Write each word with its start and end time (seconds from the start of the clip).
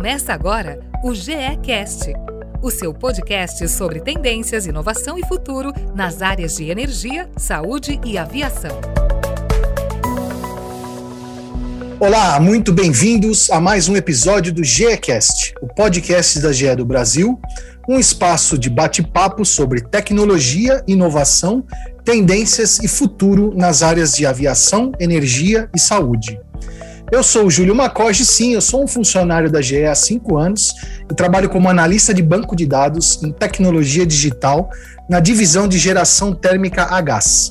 Começa 0.00 0.32
agora 0.32 0.80
o 1.04 1.14
GECast, 1.14 2.14
o 2.62 2.70
seu 2.70 2.94
podcast 2.94 3.68
sobre 3.68 4.00
tendências, 4.00 4.64
inovação 4.64 5.18
e 5.18 5.26
futuro 5.26 5.74
nas 5.94 6.22
áreas 6.22 6.56
de 6.56 6.70
energia, 6.70 7.28
saúde 7.36 8.00
e 8.02 8.16
aviação. 8.16 8.80
Olá, 12.00 12.40
muito 12.40 12.72
bem-vindos 12.72 13.50
a 13.50 13.60
mais 13.60 13.90
um 13.90 13.94
episódio 13.94 14.54
do 14.54 14.64
GECast, 14.64 15.52
o 15.60 15.66
podcast 15.66 16.40
da 16.40 16.50
GE 16.50 16.74
do 16.76 16.86
Brasil, 16.86 17.38
um 17.86 17.98
espaço 17.98 18.56
de 18.56 18.70
bate-papo 18.70 19.44
sobre 19.44 19.82
tecnologia, 19.82 20.82
inovação, 20.88 21.62
tendências 22.02 22.78
e 22.78 22.88
futuro 22.88 23.52
nas 23.54 23.82
áreas 23.82 24.14
de 24.14 24.24
aviação, 24.24 24.92
energia 24.98 25.68
e 25.76 25.78
saúde. 25.78 26.40
Eu 27.10 27.24
sou 27.24 27.46
o 27.46 27.50
Júlio 27.50 27.74
Macoge, 27.74 28.24
sim, 28.24 28.54
eu 28.54 28.60
sou 28.60 28.84
um 28.84 28.86
funcionário 28.86 29.50
da 29.50 29.60
GE 29.60 29.84
há 29.84 29.94
cinco 29.96 30.38
anos 30.38 30.72
e 31.10 31.14
trabalho 31.14 31.48
como 31.48 31.68
analista 31.68 32.14
de 32.14 32.22
banco 32.22 32.54
de 32.54 32.64
dados 32.64 33.20
em 33.20 33.32
tecnologia 33.32 34.06
digital 34.06 34.70
na 35.08 35.18
divisão 35.18 35.66
de 35.66 35.76
geração 35.76 36.32
térmica 36.32 36.84
a 36.84 37.00
gás. 37.00 37.50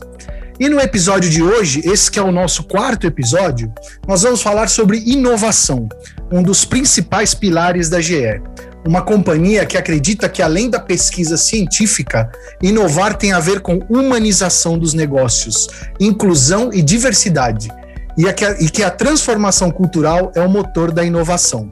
E 0.57 0.69
no 0.69 0.79
episódio 0.79 1.29
de 1.29 1.43
hoje, 1.43 1.81
esse 1.83 2.09
que 2.09 2.17
é 2.17 2.21
o 2.21 2.31
nosso 2.31 2.63
quarto 2.63 3.05
episódio, 3.05 3.69
nós 4.07 4.21
vamos 4.21 4.41
falar 4.41 4.69
sobre 4.69 5.03
inovação, 5.05 5.89
um 6.31 6.41
dos 6.41 6.63
principais 6.63 7.33
pilares 7.33 7.89
da 7.89 7.99
GE. 7.99 8.41
Uma 8.87 9.01
companhia 9.01 9.65
que 9.65 9.77
acredita 9.77 10.29
que, 10.29 10.41
além 10.41 10.69
da 10.69 10.79
pesquisa 10.79 11.35
científica, 11.35 12.31
inovar 12.63 13.17
tem 13.17 13.33
a 13.33 13.41
ver 13.41 13.59
com 13.59 13.79
humanização 13.89 14.79
dos 14.79 14.93
negócios, 14.93 15.67
inclusão 15.99 16.71
e 16.71 16.81
diversidade 16.81 17.69
e, 18.19 18.27
a, 18.27 18.33
e 18.59 18.69
que 18.69 18.83
a 18.83 18.91
transformação 18.91 19.71
cultural 19.71 20.29
é 20.35 20.41
o 20.41 20.49
motor 20.49 20.91
da 20.91 21.05
inovação. 21.05 21.69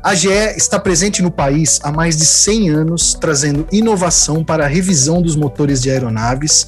A 0.00 0.14
GE 0.14 0.28
está 0.56 0.78
presente 0.78 1.20
no 1.20 1.32
país 1.32 1.80
há 1.82 1.90
mais 1.90 2.16
de 2.16 2.26
100 2.26 2.70
anos, 2.70 3.14
trazendo 3.14 3.66
inovação 3.72 4.44
para 4.44 4.66
a 4.66 4.68
revisão 4.68 5.20
dos 5.20 5.34
motores 5.34 5.82
de 5.82 5.90
aeronaves, 5.90 6.66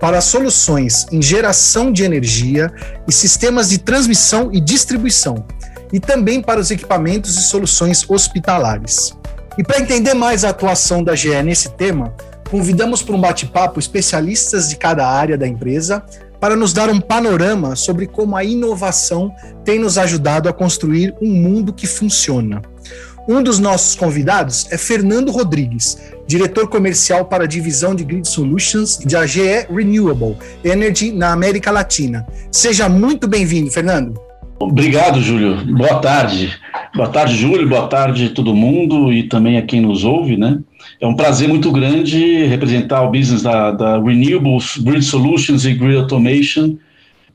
para 0.00 0.20
soluções 0.20 1.06
em 1.12 1.22
geração 1.22 1.92
de 1.92 2.02
energia 2.02 2.72
e 3.06 3.12
sistemas 3.12 3.68
de 3.68 3.78
transmissão 3.78 4.50
e 4.52 4.60
distribuição, 4.60 5.44
e 5.92 6.00
também 6.00 6.42
para 6.42 6.58
os 6.58 6.72
equipamentos 6.72 7.36
e 7.36 7.42
soluções 7.42 8.08
hospitalares. 8.10 9.14
E 9.56 9.62
para 9.62 9.80
entender 9.80 10.14
mais 10.14 10.44
a 10.44 10.48
atuação 10.48 11.04
da 11.04 11.14
GE 11.14 11.42
nesse 11.44 11.68
tema, 11.76 12.12
convidamos 12.50 13.02
para 13.02 13.14
um 13.14 13.20
bate-papo 13.20 13.78
especialistas 13.78 14.68
de 14.68 14.74
cada 14.76 15.06
área 15.06 15.38
da 15.38 15.46
empresa 15.46 16.02
para 16.40 16.56
nos 16.56 16.72
dar 16.72 16.88
um 16.90 17.00
panorama 17.00 17.74
sobre 17.76 18.06
como 18.06 18.36
a 18.36 18.44
inovação 18.44 19.34
tem 19.64 19.78
nos 19.78 19.98
ajudado 19.98 20.48
a 20.48 20.52
construir 20.52 21.14
um 21.20 21.30
mundo 21.30 21.72
que 21.72 21.86
funciona. 21.86 22.62
Um 23.28 23.42
dos 23.42 23.58
nossos 23.58 23.94
convidados 23.94 24.66
é 24.70 24.78
Fernando 24.78 25.30
Rodrigues, 25.30 25.98
diretor 26.26 26.66
comercial 26.68 27.26
para 27.26 27.44
a 27.44 27.46
divisão 27.46 27.94
de 27.94 28.02
Grid 28.02 28.26
Solutions 28.26 28.98
de 28.98 29.16
AGE 29.16 29.66
Renewable 29.70 30.36
Energy 30.64 31.12
na 31.12 31.32
América 31.32 31.70
Latina. 31.70 32.26
Seja 32.50 32.88
muito 32.88 33.28
bem-vindo, 33.28 33.70
Fernando. 33.70 34.27
Obrigado, 34.58 35.20
Júlio. 35.20 35.64
Boa 35.76 36.00
tarde. 36.00 36.58
Boa 36.94 37.08
tarde, 37.08 37.36
Júlio. 37.36 37.68
Boa 37.68 37.86
tarde, 37.86 38.30
todo 38.30 38.54
mundo 38.54 39.12
e 39.12 39.22
também 39.22 39.56
a 39.56 39.62
quem 39.62 39.80
nos 39.80 40.04
ouve, 40.04 40.36
né? 40.36 40.58
É 41.00 41.06
um 41.06 41.14
prazer 41.14 41.48
muito 41.48 41.70
grande 41.70 42.44
representar 42.46 43.02
o 43.02 43.10
business 43.10 43.42
da, 43.42 43.70
da 43.70 44.00
Renewables, 44.00 44.78
Grid 44.78 45.04
Solutions 45.04 45.64
e 45.64 45.74
Grid 45.74 45.96
Automation 45.96 46.76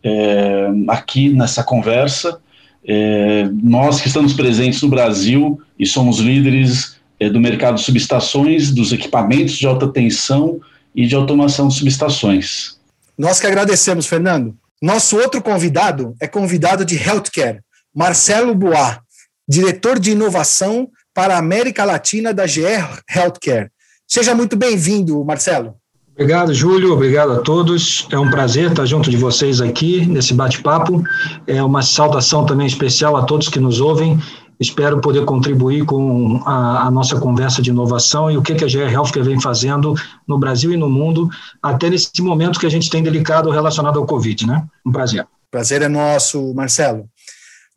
é, 0.04 0.70
aqui 0.90 1.30
nessa 1.30 1.64
conversa. 1.64 2.40
É, 2.86 3.48
nós 3.64 4.02
que 4.02 4.08
estamos 4.08 4.34
presentes 4.34 4.82
no 4.82 4.90
Brasil 4.90 5.62
e 5.80 5.86
somos 5.86 6.20
líderes 6.20 6.98
é, 7.20 7.30
do 7.30 7.40
mercado 7.40 7.76
de 7.76 7.84
subestações, 7.84 8.70
dos 8.70 8.92
equipamentos 8.92 9.58
de 9.58 9.66
alta 9.66 9.88
tensão 9.88 10.60
e 10.94 11.08
de 11.08 11.16
automação 11.16 11.70
de 11.70 11.76
subestações. 11.76 12.78
Nós 13.18 13.40
que 13.40 13.48
agradecemos, 13.48 14.06
Fernando. 14.06 14.56
Nosso 14.84 15.16
outro 15.16 15.42
convidado 15.42 16.14
é 16.20 16.28
convidado 16.28 16.84
de 16.84 16.98
Healthcare, 17.02 17.62
Marcelo 17.96 18.54
Bois, 18.54 19.00
diretor 19.48 19.98
de 19.98 20.12
inovação 20.12 20.90
para 21.14 21.36
a 21.36 21.38
América 21.38 21.86
Latina 21.86 22.34
da 22.34 22.44
GR 22.44 23.00
Healthcare. 23.10 23.70
Seja 24.06 24.36
muito 24.36 24.58
bem-vindo, 24.58 25.24
Marcelo. 25.24 25.76
Obrigado, 26.12 26.54
Júlio. 26.54 26.92
Obrigado 26.92 27.32
a 27.32 27.40
todos. 27.40 28.10
É 28.12 28.20
um 28.20 28.30
prazer 28.30 28.72
estar 28.72 28.86
junto 28.86 29.10
de 29.10 29.16
vocês 29.16 29.62
aqui 29.62 30.06
nesse 30.06 30.34
bate-papo. 30.34 31.02
É 31.48 31.64
uma 31.64 31.82
saudação 31.82 32.46
também 32.46 32.68
especial 32.68 33.16
a 33.16 33.24
todos 33.24 33.48
que 33.48 33.62
nos 33.62 33.80
ouvem. 33.80 34.20
Espero 34.60 35.02
poder 35.02 35.26
contribuir 35.26 35.86
com 35.86 36.42
a, 36.46 36.88
a 36.88 36.92
nossa 36.92 37.20
conversa 37.20 37.62
de 37.62 37.70
inovação 37.70 38.30
e 38.30 38.38
o 38.38 38.42
que, 38.42 38.56
que 38.56 38.64
a 38.64 38.68
GR 38.68 38.92
Healthcare 38.92 39.26
vem 39.26 39.40
fazendo 39.40 39.94
no 40.28 40.38
Brasil 40.38 40.72
e 40.72 40.78
no 40.78 40.90
mundo, 40.90 41.30
até 41.62 41.90
nesse 41.90 42.22
momento 42.22 42.60
que 42.60 42.66
a 42.66 42.70
gente 42.70 42.90
tem 42.90 43.04
delicado 43.04 43.50
relacionado 43.50 44.00
ao 44.00 44.06
Covid, 44.06 44.48
né? 44.48 44.66
Um 44.86 44.92
prazer. 44.92 45.26
Prazer 45.50 45.82
é 45.82 45.88
nosso, 45.88 46.54
Marcelo. 46.54 47.08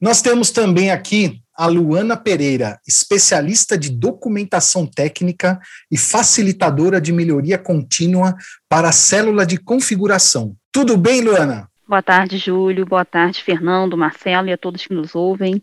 Nós 0.01 0.21
temos 0.21 0.51
também 0.51 0.91
aqui 0.91 1.41
a 1.57 1.67
Luana 1.67 2.17
Pereira, 2.17 2.79
especialista 2.87 3.79
de 3.79 3.89
documentação 3.89 4.87
técnica 4.87 5.59
e 5.91 5.97
facilitadora 5.97 7.01
de 7.01 7.13
melhoria 7.13 7.57
contínua 7.57 8.37
para 8.69 8.91
a 8.91 8.93
célula 8.93 9.47
de 9.47 9.57
configuração. 9.57 10.55
Tudo 10.71 10.99
bem, 10.99 11.23
Luana? 11.23 11.69
Boa 11.89 12.03
tarde, 12.03 12.37
Júlio. 12.37 12.85
Boa 12.85 13.05
tarde, 13.05 13.43
Fernando, 13.45 13.97
Marcelo 13.97 14.49
e 14.49 14.53
a 14.53 14.59
todos 14.59 14.85
que 14.85 14.93
nos 14.93 15.15
ouvem. 15.15 15.63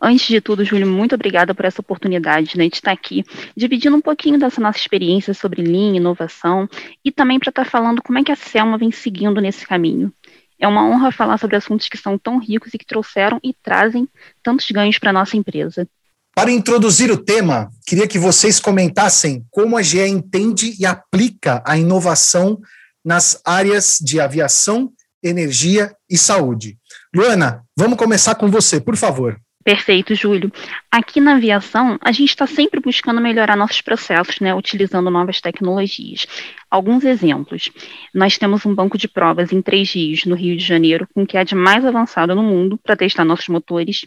Antes 0.00 0.26
de 0.26 0.40
tudo, 0.40 0.64
Júlio, 0.64 0.88
muito 0.88 1.14
obrigada 1.14 1.54
por 1.54 1.64
essa 1.64 1.80
oportunidade 1.80 2.58
né, 2.58 2.68
de 2.68 2.74
estar 2.74 2.90
aqui 2.90 3.24
dividindo 3.56 3.96
um 3.96 4.00
pouquinho 4.00 4.40
dessa 4.40 4.60
nossa 4.60 4.78
experiência 4.78 5.32
sobre 5.32 5.62
linha, 5.62 5.98
inovação 5.98 6.68
e 7.04 7.12
também 7.12 7.38
para 7.38 7.50
estar 7.50 7.64
falando 7.64 8.02
como 8.02 8.18
é 8.18 8.24
que 8.24 8.32
a 8.32 8.36
Selma 8.36 8.76
vem 8.76 8.90
seguindo 8.90 9.40
nesse 9.40 9.64
caminho. 9.64 10.12
É 10.58 10.66
uma 10.66 10.84
honra 10.84 11.12
falar 11.12 11.38
sobre 11.38 11.54
assuntos 11.54 11.88
que 11.88 11.96
são 11.96 12.18
tão 12.18 12.38
ricos 12.38 12.74
e 12.74 12.78
que 12.78 12.86
trouxeram 12.86 13.38
e 13.40 13.54
trazem 13.54 14.08
tantos 14.42 14.68
ganhos 14.68 14.98
para 14.98 15.10
a 15.10 15.12
nossa 15.12 15.36
empresa. 15.36 15.86
Para 16.34 16.50
introduzir 16.50 17.10
o 17.10 17.16
tema, 17.16 17.70
queria 17.86 18.08
que 18.08 18.18
vocês 18.18 18.58
comentassem 18.58 19.44
como 19.48 19.76
a 19.76 19.82
GE 19.82 20.08
entende 20.08 20.74
e 20.76 20.84
aplica 20.84 21.62
a 21.64 21.76
inovação 21.76 22.58
nas 23.04 23.40
áreas 23.44 23.98
de 24.00 24.20
aviação, 24.20 24.92
energia 25.22 25.94
e 26.08 26.18
saúde. 26.18 26.78
Luana, 27.14 27.62
vamos 27.76 27.98
começar 27.98 28.34
com 28.34 28.50
você, 28.50 28.80
por 28.80 28.96
favor. 28.96 29.38
Perfeito, 29.64 30.12
Júlio. 30.14 30.50
Aqui 30.90 31.20
na 31.20 31.36
aviação, 31.36 31.96
a 32.00 32.10
gente 32.10 32.30
está 32.30 32.46
sempre 32.48 32.80
buscando 32.80 33.20
melhorar 33.20 33.56
nossos 33.56 33.80
processos, 33.80 34.40
né, 34.40 34.52
utilizando 34.52 35.08
novas 35.08 35.40
tecnologias. 35.40 36.26
Alguns 36.68 37.04
exemplos. 37.04 37.70
Nós 38.12 38.36
temos 38.36 38.66
um 38.66 38.74
banco 38.74 38.98
de 38.98 39.06
provas 39.06 39.52
em 39.52 39.62
três 39.62 39.92
rios, 39.92 40.24
no 40.24 40.34
Rio 40.34 40.56
de 40.56 40.64
Janeiro, 40.64 41.06
com 41.14 41.24
que 41.24 41.36
é 41.36 41.44
de 41.44 41.54
mais 41.54 41.84
avançado 41.84 42.34
no 42.34 42.42
mundo 42.42 42.76
para 42.82 42.96
testar 42.96 43.24
nossos 43.24 43.48
motores. 43.48 44.04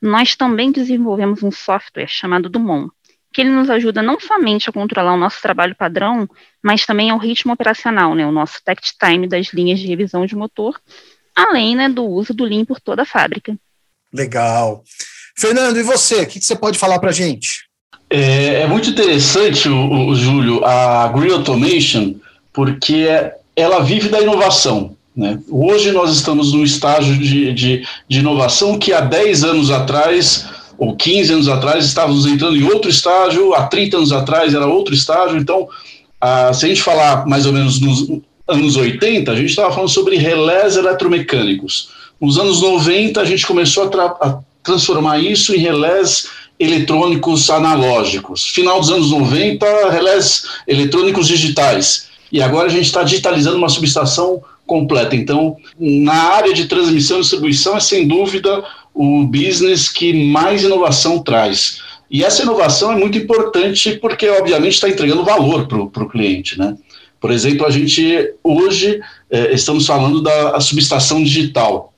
Nós 0.00 0.36
também 0.36 0.70
desenvolvemos 0.70 1.42
um 1.42 1.50
software 1.50 2.06
chamado 2.06 2.48
Dumont, 2.48 2.92
que 3.32 3.40
ele 3.40 3.50
nos 3.50 3.70
ajuda 3.70 4.02
não 4.02 4.20
somente 4.20 4.68
a 4.68 4.72
controlar 4.72 5.14
o 5.14 5.18
nosso 5.18 5.40
trabalho 5.40 5.74
padrão, 5.74 6.28
mas 6.62 6.84
também 6.84 7.10
ao 7.10 7.18
ritmo 7.18 7.52
operacional, 7.52 8.14
né, 8.14 8.26
o 8.26 8.32
nosso 8.32 8.60
takt 8.64 8.92
time 8.98 9.26
das 9.26 9.52
linhas 9.52 9.80
de 9.80 9.86
revisão 9.86 10.26
de 10.26 10.36
motor, 10.36 10.80
além 11.34 11.74
né, 11.74 11.88
do 11.88 12.04
uso 12.04 12.34
do 12.34 12.44
Lean 12.44 12.64
por 12.64 12.80
toda 12.80 13.02
a 13.02 13.06
fábrica. 13.06 13.56
Legal. 14.12 14.84
Fernando, 15.36 15.78
e 15.78 15.82
você? 15.82 16.22
O 16.22 16.26
que, 16.26 16.40
você 16.40 16.54
pode 16.54 16.78
falar 16.78 16.98
para 16.98 17.10
a 17.10 17.14
gente? 17.14 17.64
É, 18.10 18.60
é, 18.60 18.66
muito 18.66 18.90
interessante, 18.90 19.68
o, 19.68 20.08
o, 20.08 20.14
Júlio, 20.14 20.62
a 20.64 21.08
Green 21.08 21.32
Automation, 21.32 22.14
porque 22.52 23.06
ela 23.56 23.80
vive 23.82 24.10
da 24.10 24.20
inovação. 24.20 24.94
Né? 25.16 25.38
Hoje 25.48 25.92
nós 25.92 26.12
estamos 26.12 26.52
num 26.52 26.62
estágio 26.62 27.18
de, 27.18 27.52
de, 27.52 27.86
de, 28.08 28.18
inovação 28.18 28.78
que 28.78 28.92
há 28.92 29.00
10 29.00 29.44
anos 29.44 29.70
atrás, 29.70 30.46
ou 30.82 30.96
15 30.96 31.32
anos 31.32 31.48
atrás, 31.48 31.84
estávamos 31.84 32.26
entrando 32.26 32.56
em 32.56 32.64
outro 32.64 32.90
estágio, 32.90 33.54
há 33.54 33.68
30 33.68 33.98
anos 33.98 34.10
atrás 34.10 34.52
era 34.52 34.66
outro 34.66 34.92
estágio. 34.92 35.38
Então, 35.38 35.68
a, 36.20 36.52
se 36.52 36.64
a 36.64 36.68
gente 36.68 36.82
falar 36.82 37.24
mais 37.24 37.46
ou 37.46 37.52
menos 37.52 37.80
nos 37.80 38.20
anos 38.48 38.74
80, 38.74 39.30
a 39.30 39.36
gente 39.36 39.50
estava 39.50 39.72
falando 39.72 39.90
sobre 39.90 40.16
relés 40.16 40.76
eletromecânicos. 40.76 41.90
Nos 42.20 42.36
anos 42.36 42.62
90, 42.62 43.20
a 43.20 43.24
gente 43.24 43.46
começou 43.46 43.84
a, 43.84 43.88
tra 43.90 44.06
a 44.06 44.38
transformar 44.60 45.20
isso 45.20 45.54
em 45.54 45.58
relés 45.58 46.28
eletrônicos 46.58 47.48
analógicos. 47.48 48.48
Final 48.48 48.80
dos 48.80 48.90
anos 48.90 49.12
90, 49.12 49.88
relés 49.88 50.46
eletrônicos 50.66 51.28
digitais. 51.28 52.08
E 52.32 52.42
agora 52.42 52.66
a 52.66 52.72
gente 52.72 52.86
está 52.86 53.04
digitalizando 53.04 53.56
uma 53.56 53.68
subestação 53.68 54.42
completa. 54.66 55.14
Então, 55.14 55.56
na 55.78 56.14
área 56.34 56.52
de 56.52 56.64
transmissão 56.66 57.18
e 57.18 57.20
distribuição, 57.20 57.76
é 57.76 57.80
sem 57.80 58.08
dúvida 58.08 58.64
o 58.94 59.24
business 59.24 59.88
que 59.88 60.12
mais 60.26 60.62
inovação 60.62 61.18
traz. 61.18 61.80
E 62.10 62.22
essa 62.22 62.42
inovação 62.42 62.92
é 62.92 62.96
muito 62.96 63.16
importante 63.16 63.96
porque, 63.96 64.28
obviamente, 64.28 64.74
está 64.74 64.88
entregando 64.88 65.24
valor 65.24 65.66
para 65.66 66.02
o 66.04 66.08
cliente. 66.08 66.58
Né? 66.58 66.76
Por 67.18 67.30
exemplo, 67.30 67.66
a 67.66 67.70
gente 67.70 68.34
hoje 68.44 69.00
é, 69.30 69.54
estamos 69.54 69.86
falando 69.86 70.20
da 70.20 70.60
subestação 70.60 71.22
digital. 71.22 71.90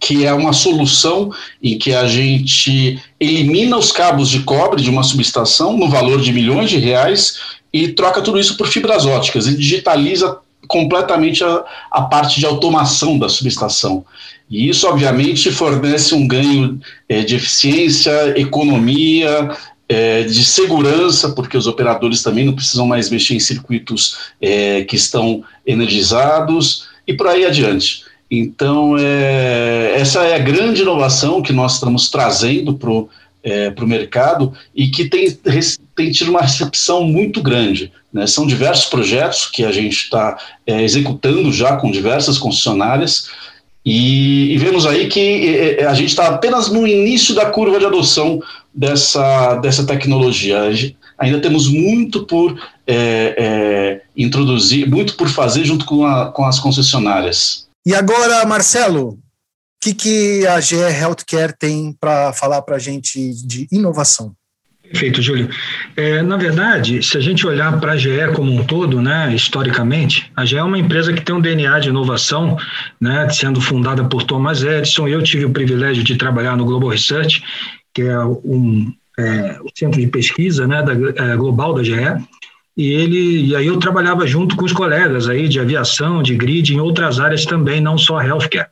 que 0.00 0.24
é 0.24 0.32
uma 0.32 0.52
solução 0.52 1.30
em 1.62 1.78
que 1.78 1.94
a 1.94 2.08
gente 2.08 3.00
elimina 3.20 3.76
os 3.76 3.92
cabos 3.92 4.28
de 4.28 4.40
cobre 4.40 4.82
de 4.82 4.90
uma 4.90 5.04
subestação 5.04 5.76
no 5.76 5.88
valor 5.88 6.20
de 6.20 6.32
milhões 6.32 6.70
de 6.70 6.78
reais 6.78 7.38
e 7.72 7.88
troca 7.88 8.20
tudo 8.20 8.40
isso 8.40 8.56
por 8.56 8.66
fibras 8.66 9.06
óticas 9.06 9.46
e 9.46 9.56
digitaliza 9.56 10.40
completamente 10.66 11.42
a, 11.44 11.64
a 11.90 12.02
parte 12.02 12.40
de 12.40 12.46
automação 12.46 13.18
da 13.18 13.28
subestação. 13.28 14.04
E 14.48 14.68
isso, 14.68 14.86
obviamente, 14.86 15.50
fornece 15.50 16.14
um 16.14 16.26
ganho 16.26 16.80
é, 17.08 17.22
de 17.22 17.34
eficiência, 17.34 18.38
economia, 18.38 19.50
é, 19.88 20.22
de 20.24 20.44
segurança, 20.44 21.30
porque 21.30 21.56
os 21.56 21.66
operadores 21.66 22.22
também 22.22 22.44
não 22.44 22.54
precisam 22.54 22.86
mais 22.86 23.10
mexer 23.10 23.34
em 23.34 23.40
circuitos 23.40 24.18
é, 24.40 24.84
que 24.84 24.96
estão 24.96 25.42
energizados 25.66 26.88
e 27.06 27.14
por 27.14 27.28
aí 27.28 27.44
adiante. 27.44 28.04
Então, 28.30 28.96
é, 28.98 29.94
essa 29.96 30.24
é 30.24 30.34
a 30.34 30.38
grande 30.38 30.82
inovação 30.82 31.40
que 31.40 31.52
nós 31.52 31.74
estamos 31.74 32.10
trazendo 32.10 32.74
para 32.74 32.90
o 32.90 33.08
é, 33.42 33.72
mercado 33.82 34.52
e 34.74 34.88
que 34.88 35.08
tem, 35.08 35.30
tem 35.94 36.10
tido 36.10 36.30
uma 36.30 36.42
recepção 36.42 37.04
muito 37.04 37.40
grande. 37.40 37.92
Né? 38.16 38.26
São 38.26 38.46
diversos 38.46 38.86
projetos 38.86 39.46
que 39.46 39.62
a 39.62 39.70
gente 39.70 39.94
está 39.94 40.38
é, 40.66 40.82
executando 40.82 41.52
já 41.52 41.76
com 41.76 41.90
diversas 41.90 42.38
concessionárias 42.38 43.28
e, 43.84 44.54
e 44.54 44.58
vemos 44.58 44.86
aí 44.86 45.06
que 45.06 45.78
a 45.86 45.92
gente 45.92 46.08
está 46.08 46.28
apenas 46.28 46.68
no 46.68 46.86
início 46.86 47.34
da 47.34 47.46
curva 47.50 47.78
de 47.78 47.84
adoção 47.84 48.42
dessa, 48.74 49.56
dessa 49.56 49.86
tecnologia. 49.86 50.62
Ainda 51.18 51.40
temos 51.40 51.68
muito 51.68 52.24
por 52.24 52.58
é, 52.86 53.34
é, 53.38 54.02
introduzir, 54.16 54.88
muito 54.88 55.14
por 55.14 55.28
fazer 55.28 55.66
junto 55.66 55.84
com, 55.84 56.06
a, 56.06 56.32
com 56.32 56.44
as 56.46 56.58
concessionárias. 56.58 57.68
E 57.86 57.94
agora, 57.94 58.46
Marcelo, 58.46 59.10
o 59.10 59.18
que, 59.80 59.92
que 59.94 60.46
a 60.46 60.58
GE 60.58 60.76
Healthcare 60.76 61.54
tem 61.56 61.94
para 62.00 62.32
falar 62.32 62.62
para 62.62 62.76
a 62.76 62.80
gente 62.80 63.34
de 63.46 63.68
inovação? 63.70 64.34
Perfeito, 64.90 65.20
Júlio. 65.20 65.48
É, 65.96 66.22
na 66.22 66.36
verdade, 66.36 67.02
se 67.02 67.16
a 67.18 67.20
gente 67.20 67.46
olhar 67.46 67.78
para 67.80 67.92
a 67.92 67.96
GE 67.96 68.32
como 68.34 68.52
um 68.52 68.64
todo, 68.64 69.02
né, 69.02 69.34
historicamente, 69.34 70.30
a 70.36 70.44
GE 70.44 70.56
é 70.56 70.62
uma 70.62 70.78
empresa 70.78 71.12
que 71.12 71.22
tem 71.22 71.34
um 71.34 71.40
DNA 71.40 71.80
de 71.80 71.88
inovação, 71.88 72.56
né, 73.00 73.28
sendo 73.30 73.60
fundada 73.60 74.04
por 74.04 74.22
Thomas 74.22 74.62
Edison. 74.62 75.08
Eu 75.08 75.22
tive 75.22 75.44
o 75.44 75.50
privilégio 75.50 76.04
de 76.04 76.16
trabalhar 76.16 76.56
no 76.56 76.64
Global 76.64 76.90
Research, 76.90 77.42
que 77.92 78.02
é 78.02 78.18
um 78.24 78.92
é, 79.18 79.58
o 79.62 79.70
centro 79.74 80.00
de 80.00 80.06
pesquisa 80.06 80.66
né, 80.66 80.82
da, 80.82 80.92
é, 80.92 81.36
global 81.36 81.74
da 81.74 81.82
GE, 81.82 81.94
e 82.76 82.92
ele 82.92 83.46
e 83.46 83.56
aí 83.56 83.66
eu 83.66 83.78
trabalhava 83.78 84.26
junto 84.26 84.54
com 84.56 84.64
os 84.64 84.72
colegas 84.72 85.28
aí 85.28 85.48
de 85.48 85.58
aviação, 85.58 86.22
de 86.22 86.34
grid, 86.36 86.74
em 86.74 86.80
outras 86.80 87.18
áreas 87.18 87.46
também, 87.46 87.80
não 87.80 87.96
só 87.96 88.20
healthcare. 88.20 88.68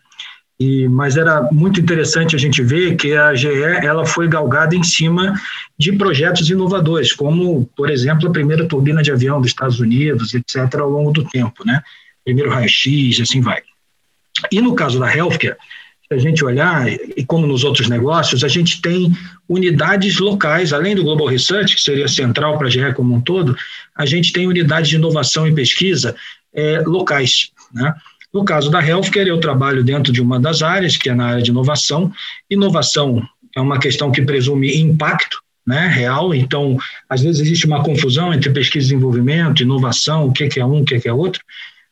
E, 0.58 0.86
mas 0.88 1.16
era 1.16 1.42
muito 1.50 1.80
interessante 1.80 2.36
a 2.36 2.38
gente 2.38 2.62
ver 2.62 2.96
que 2.96 3.12
a 3.12 3.34
GE 3.34 3.48
ela 3.48 4.06
foi 4.06 4.28
galgada 4.28 4.76
em 4.76 4.84
cima 4.84 5.34
de 5.76 5.92
projetos 5.92 6.48
inovadores, 6.48 7.12
como, 7.12 7.68
por 7.76 7.90
exemplo, 7.90 8.28
a 8.28 8.32
primeira 8.32 8.66
turbina 8.66 9.02
de 9.02 9.10
avião 9.10 9.40
dos 9.40 9.50
Estados 9.50 9.80
Unidos, 9.80 10.32
etc., 10.32 10.76
ao 10.78 10.88
longo 10.88 11.10
do 11.10 11.24
tempo, 11.24 11.64
né? 11.66 11.82
Primeiro 12.24 12.50
raio-x, 12.50 13.20
assim 13.20 13.40
vai. 13.40 13.62
E 14.50 14.60
no 14.60 14.74
caso 14.74 14.98
da 15.00 15.14
healthcare, 15.14 15.56
se 16.06 16.14
a 16.14 16.18
gente 16.18 16.44
olhar, 16.44 16.86
e 16.88 17.24
como 17.24 17.46
nos 17.46 17.64
outros 17.64 17.88
negócios, 17.88 18.44
a 18.44 18.48
gente 18.48 18.80
tem 18.80 19.12
unidades 19.48 20.18
locais, 20.18 20.72
além 20.72 20.94
do 20.94 21.02
Global 21.02 21.26
Research, 21.26 21.74
que 21.74 21.82
seria 21.82 22.06
central 22.06 22.58
para 22.58 22.68
a 22.68 22.70
GE 22.70 22.92
como 22.94 23.14
um 23.14 23.20
todo, 23.20 23.56
a 23.96 24.06
gente 24.06 24.32
tem 24.32 24.46
unidades 24.46 24.88
de 24.88 24.96
inovação 24.96 25.48
e 25.48 25.54
pesquisa 25.54 26.14
é, 26.54 26.80
locais. 26.80 27.50
Né? 27.72 27.92
No 28.34 28.44
caso 28.44 28.68
da 28.68 28.84
Healthcare, 28.84 29.28
eu 29.28 29.38
trabalho 29.38 29.84
dentro 29.84 30.12
de 30.12 30.20
uma 30.20 30.40
das 30.40 30.60
áreas, 30.60 30.96
que 30.96 31.08
é 31.08 31.14
na 31.14 31.26
área 31.26 31.42
de 31.42 31.50
inovação. 31.50 32.12
Inovação 32.50 33.22
é 33.54 33.60
uma 33.60 33.78
questão 33.78 34.10
que 34.10 34.22
presume 34.22 34.76
impacto 34.76 35.38
né, 35.64 35.86
real, 35.86 36.34
então, 36.34 36.76
às 37.08 37.22
vezes 37.22 37.40
existe 37.40 37.64
uma 37.64 37.82
confusão 37.82 38.34
entre 38.34 38.50
pesquisa 38.50 38.86
e 38.86 38.88
desenvolvimento, 38.88 39.62
inovação, 39.62 40.26
o 40.26 40.32
que 40.32 40.60
é 40.60 40.66
um, 40.66 40.82
o 40.82 40.84
que 40.84 41.08
é 41.08 41.12
outro, 41.12 41.40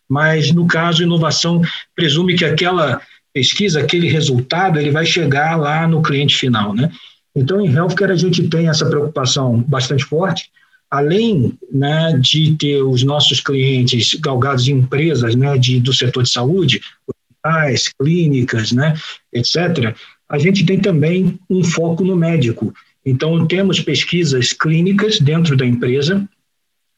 mas, 0.07 0.53
no 0.53 0.67
caso, 0.67 1.03
inovação 1.03 1.63
presume 1.97 2.35
que 2.35 2.45
aquela 2.45 3.01
pesquisa, 3.33 3.81
aquele 3.81 4.09
resultado, 4.09 4.79
ele 4.79 4.91
vai 4.91 5.07
chegar 5.07 5.57
lá 5.57 5.89
no 5.89 6.03
cliente 6.03 6.37
final, 6.37 6.75
né? 6.75 6.91
Então, 7.35 7.63
em 7.63 7.73
healthcare, 7.73 8.13
a 8.13 8.17
gente 8.17 8.47
tem 8.49 8.69
essa 8.69 8.85
preocupação 8.85 9.65
bastante 9.67 10.05
forte, 10.05 10.51
além 10.93 11.59
né, 11.73 12.19
de 12.21 12.55
ter 12.57 12.83
os 12.83 13.03
nossos 13.03 13.41
clientes 13.41 14.13
galgados 14.17 14.69
em 14.69 14.73
empresas 14.73 15.35
né, 15.35 15.57
de, 15.57 15.81
do 15.81 15.91
setor 15.91 16.23
de 16.23 16.29
saúde, 16.29 16.83
hospitais, 17.09 17.89
clínicas, 17.99 18.73
né, 18.73 18.95
etc., 19.33 19.97
a 20.29 20.39
gente 20.39 20.67
tem 20.67 20.79
também 20.79 21.39
um 21.49 21.65
foco 21.65 22.05
no 22.05 22.15
médico. 22.15 22.75
Então, 23.07 23.47
temos 23.47 23.81
pesquisas 23.81 24.53
clínicas 24.53 25.19
dentro 25.19 25.57
da 25.57 25.65
empresa, 25.65 26.29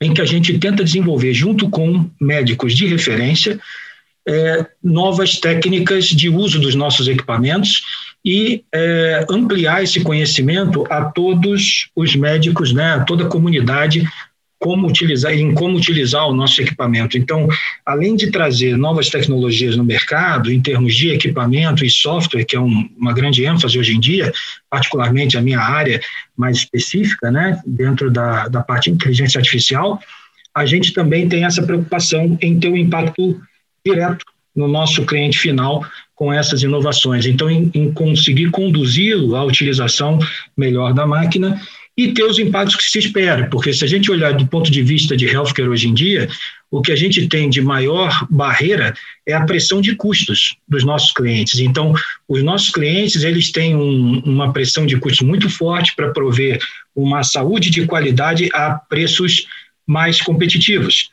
em 0.01 0.13
que 0.13 0.21
a 0.21 0.25
gente 0.25 0.59
tenta 0.59 0.83
desenvolver, 0.83 1.33
junto 1.33 1.71
com 1.71 2.11
médicos 2.21 2.77
de 2.77 2.89
referência, 2.89 3.61
é, 4.27 4.67
novas 4.83 5.39
técnicas 5.39 6.07
de 6.07 6.29
uso 6.29 6.59
dos 6.59 6.75
nossos 6.75 7.07
equipamentos 7.07 7.83
e 8.25 8.65
é, 8.73 9.27
ampliar 9.29 9.83
esse 9.83 10.01
conhecimento 10.01 10.87
a 10.91 11.05
todos 11.05 11.89
os 11.95 12.17
médicos, 12.17 12.73
né, 12.73 12.95
a 12.95 13.05
toda 13.05 13.25
a 13.25 13.29
comunidade, 13.29 14.09
como 14.59 14.87
utilizar, 14.87 15.35
em 15.35 15.53
como 15.53 15.77
utilizar 15.77 16.27
o 16.27 16.35
nosso 16.35 16.63
equipamento. 16.63 17.19
Então, 17.19 17.47
além 17.85 18.17
de 18.17 18.31
trazer 18.31 18.79
novas 18.79 19.11
tecnologias 19.11 19.77
no 19.77 19.85
mercado, 19.85 20.51
em 20.51 20.59
termos 20.59 20.95
de 20.95 21.11
equipamento 21.11 21.85
e 21.85 21.91
software, 21.91 22.47
que 22.47 22.57
é 22.57 22.61
um, 22.61 22.89
uma 22.97 23.13
grande 23.13 23.45
ênfase 23.45 23.79
hoje 23.79 23.95
em 23.95 24.01
dia, 24.01 24.33
particularmente 24.71 25.37
a 25.37 25.43
minha 25.43 25.61
área 25.61 26.01
mais 26.35 26.57
específica, 26.57 27.31
né, 27.31 27.61
dentro 27.67 28.11
da, 28.11 28.49
da 28.49 28.63
parte 28.63 28.85
de 28.85 28.97
inteligência 28.97 29.39
artificial, 29.39 30.01
a 30.55 30.65
gente 30.65 30.95
também 30.95 31.29
tem 31.29 31.45
essa 31.45 31.63
preocupação 31.63 32.39
em 32.41 32.59
ter 32.59 32.69
um 32.69 32.77
impacto 32.77 33.39
direto 33.85 34.25
no 34.57 34.67
nosso 34.67 35.05
cliente 35.05 35.39
final 35.39 35.85
com 36.15 36.33
essas 36.33 36.63
inovações. 36.63 37.27
Então, 37.27 37.51
em, 37.51 37.71
em 37.75 37.93
conseguir 37.93 38.51
conduzi-lo 38.51 39.35
à 39.37 39.45
utilização 39.45 40.19
melhor 40.57 40.93
da 40.93 41.07
máquina 41.07 41.61
e 41.97 42.13
ter 42.13 42.25
os 42.25 42.39
impactos 42.39 42.77
que 42.77 42.83
se 42.83 42.99
espera, 42.99 43.49
porque 43.49 43.73
se 43.73 43.85
a 43.85 43.87
gente 43.87 44.11
olhar 44.11 44.33
do 44.33 44.47
ponto 44.47 44.71
de 44.71 44.83
vista 44.83 45.17
de 45.17 45.27
healthcare 45.27 45.69
hoje 45.69 45.89
em 45.89 45.95
dia, 45.95 46.29
o 46.71 46.83
que 46.83 46.91
a 46.91 46.97
gente 46.97 47.29
tem 47.29 47.49
de 47.49 47.61
maior 47.61 48.27
barreira 48.29 48.95
é 49.25 49.33
a 49.33 49.45
pressão 49.45 49.81
de 49.81 49.95
custos 49.95 50.57
dos 50.69 50.83
nossos 50.85 51.13
clientes. 51.13 51.61
Então, 51.61 51.95
os 52.29 52.43
nossos 52.43 52.71
clientes 52.71 53.23
eles 53.23 53.53
têm 53.53 53.77
um, 53.77 54.21
uma 54.25 54.53
pressão 54.53 54.85
de 54.85 54.97
custos 54.97 55.25
muito 55.25 55.49
forte 55.49 55.95
para 55.95 56.11
prover 56.11 56.59
uma 56.97 57.23
saúde 57.23 57.71
de 57.71 57.87
qualidade 57.87 58.49
a 58.53 58.75
preços 58.75 59.47
mais 59.87 60.21
competitivos. 60.21 61.11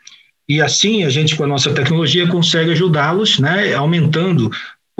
E 0.50 0.60
assim 0.60 1.04
a 1.04 1.10
gente, 1.10 1.36
com 1.36 1.44
a 1.44 1.48
nossa 1.48 1.72
tecnologia, 1.72 2.28
consegue 2.28 2.72
ajudá-los, 2.72 3.38
né, 3.38 3.74
aumentando, 3.76 4.52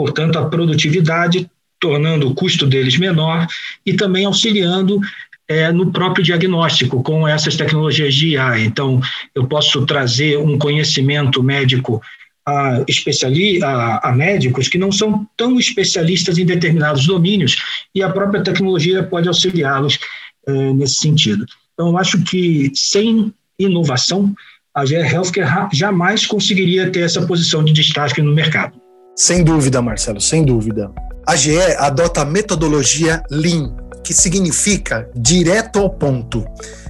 portanto, 0.02 0.36
a 0.36 0.46
produtividade, 0.46 1.48
tornando 1.78 2.28
o 2.28 2.34
custo 2.34 2.66
deles 2.66 2.98
menor 2.98 3.46
e 3.86 3.92
também 3.94 4.24
auxiliando 4.24 5.00
é, 5.46 5.70
no 5.70 5.92
próprio 5.92 6.24
diagnóstico 6.24 7.04
com 7.04 7.26
essas 7.26 7.54
tecnologias 7.54 8.12
de 8.12 8.30
IA. 8.30 8.58
Então, 8.58 9.00
eu 9.32 9.46
posso 9.46 9.86
trazer 9.86 10.38
um 10.38 10.58
conhecimento 10.58 11.40
médico 11.40 12.02
a, 12.44 12.84
especiali 12.88 13.62
a, 13.62 14.00
a, 14.02 14.12
médicos 14.12 14.66
que 14.66 14.76
não 14.76 14.90
são 14.90 15.24
tão 15.36 15.56
especialistas 15.60 16.36
em 16.36 16.44
determinados 16.44 17.06
domínios 17.06 17.56
e 17.94 18.02
a 18.02 18.10
própria 18.10 18.42
tecnologia 18.42 19.04
pode 19.04 19.28
auxiliá-los 19.28 20.00
é, 20.48 20.72
nesse 20.72 20.96
sentido. 20.96 21.46
Então, 21.74 21.90
eu 21.90 21.96
acho 21.96 22.20
que 22.24 22.72
sem 22.74 23.32
inovação, 23.56 24.34
a 24.74 24.84
GE 24.84 24.96
Healthcare 24.96 25.68
jamais 25.72 26.26
conseguiria 26.26 26.90
ter 26.90 27.02
essa 27.02 27.24
posição 27.24 27.62
de 27.62 27.72
destaque 27.72 28.20
no 28.20 28.34
mercado. 28.34 28.81
Sem 29.22 29.44
dúvida, 29.44 29.80
Marcelo, 29.80 30.20
sem 30.20 30.44
dúvida. 30.44 30.90
A 31.24 31.36
GE 31.36 31.56
adota 31.78 32.22
a 32.22 32.24
metodologia 32.24 33.22
Lean, 33.30 33.72
que 34.02 34.12
significa 34.12 35.08
direto 35.14 35.78
ao 35.78 35.88
ponto. 35.88 36.44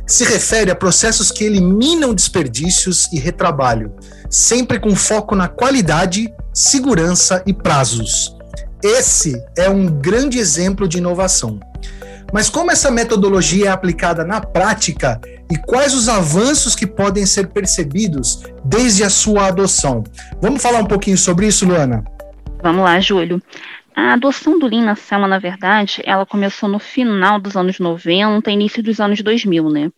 Se 0.06 0.24
refere 0.24 0.70
a 0.70 0.74
processos 0.74 1.30
que 1.30 1.44
eliminam 1.44 2.14
desperdícios 2.14 3.06
e 3.12 3.18
retrabalho, 3.18 3.92
sempre 4.30 4.80
com 4.80 4.96
foco 4.96 5.36
na 5.36 5.46
qualidade, 5.46 6.32
segurança 6.54 7.42
e 7.44 7.52
prazos. 7.52 8.34
Esse 8.82 9.38
é 9.54 9.68
um 9.68 9.84
grande 9.84 10.38
exemplo 10.38 10.88
de 10.88 10.96
inovação. 10.96 11.60
Mas 12.32 12.48
como 12.48 12.70
essa 12.70 12.90
metodologia 12.90 13.66
é 13.66 13.68
aplicada 13.68 14.24
na 14.24 14.40
prática 14.40 15.20
e 15.50 15.58
quais 15.58 15.92
os 15.92 16.08
avanços 16.08 16.74
que 16.74 16.86
podem 16.86 17.26
ser 17.26 17.48
percebidos 17.48 18.40
desde 18.64 19.04
a 19.04 19.10
sua 19.10 19.48
adoção? 19.48 20.02
Vamos 20.40 20.62
falar 20.62 20.80
um 20.80 20.86
pouquinho 20.86 21.18
sobre 21.18 21.46
isso, 21.46 21.66
Luana? 21.66 22.02
Vamos 22.62 22.84
lá, 22.84 23.00
Júlio. 23.00 23.42
A 23.94 24.12
adoção 24.12 24.56
do 24.56 24.68
Lean 24.68 24.84
na 24.84 24.94
Selma, 24.94 25.26
na 25.26 25.38
verdade, 25.40 26.00
ela 26.04 26.24
começou 26.24 26.68
no 26.68 26.78
final 26.78 27.40
dos 27.40 27.56
anos 27.56 27.80
90, 27.80 28.52
início 28.52 28.80
dos 28.80 29.00
anos 29.00 29.20
2000, 29.20 29.68
né? 29.68 29.90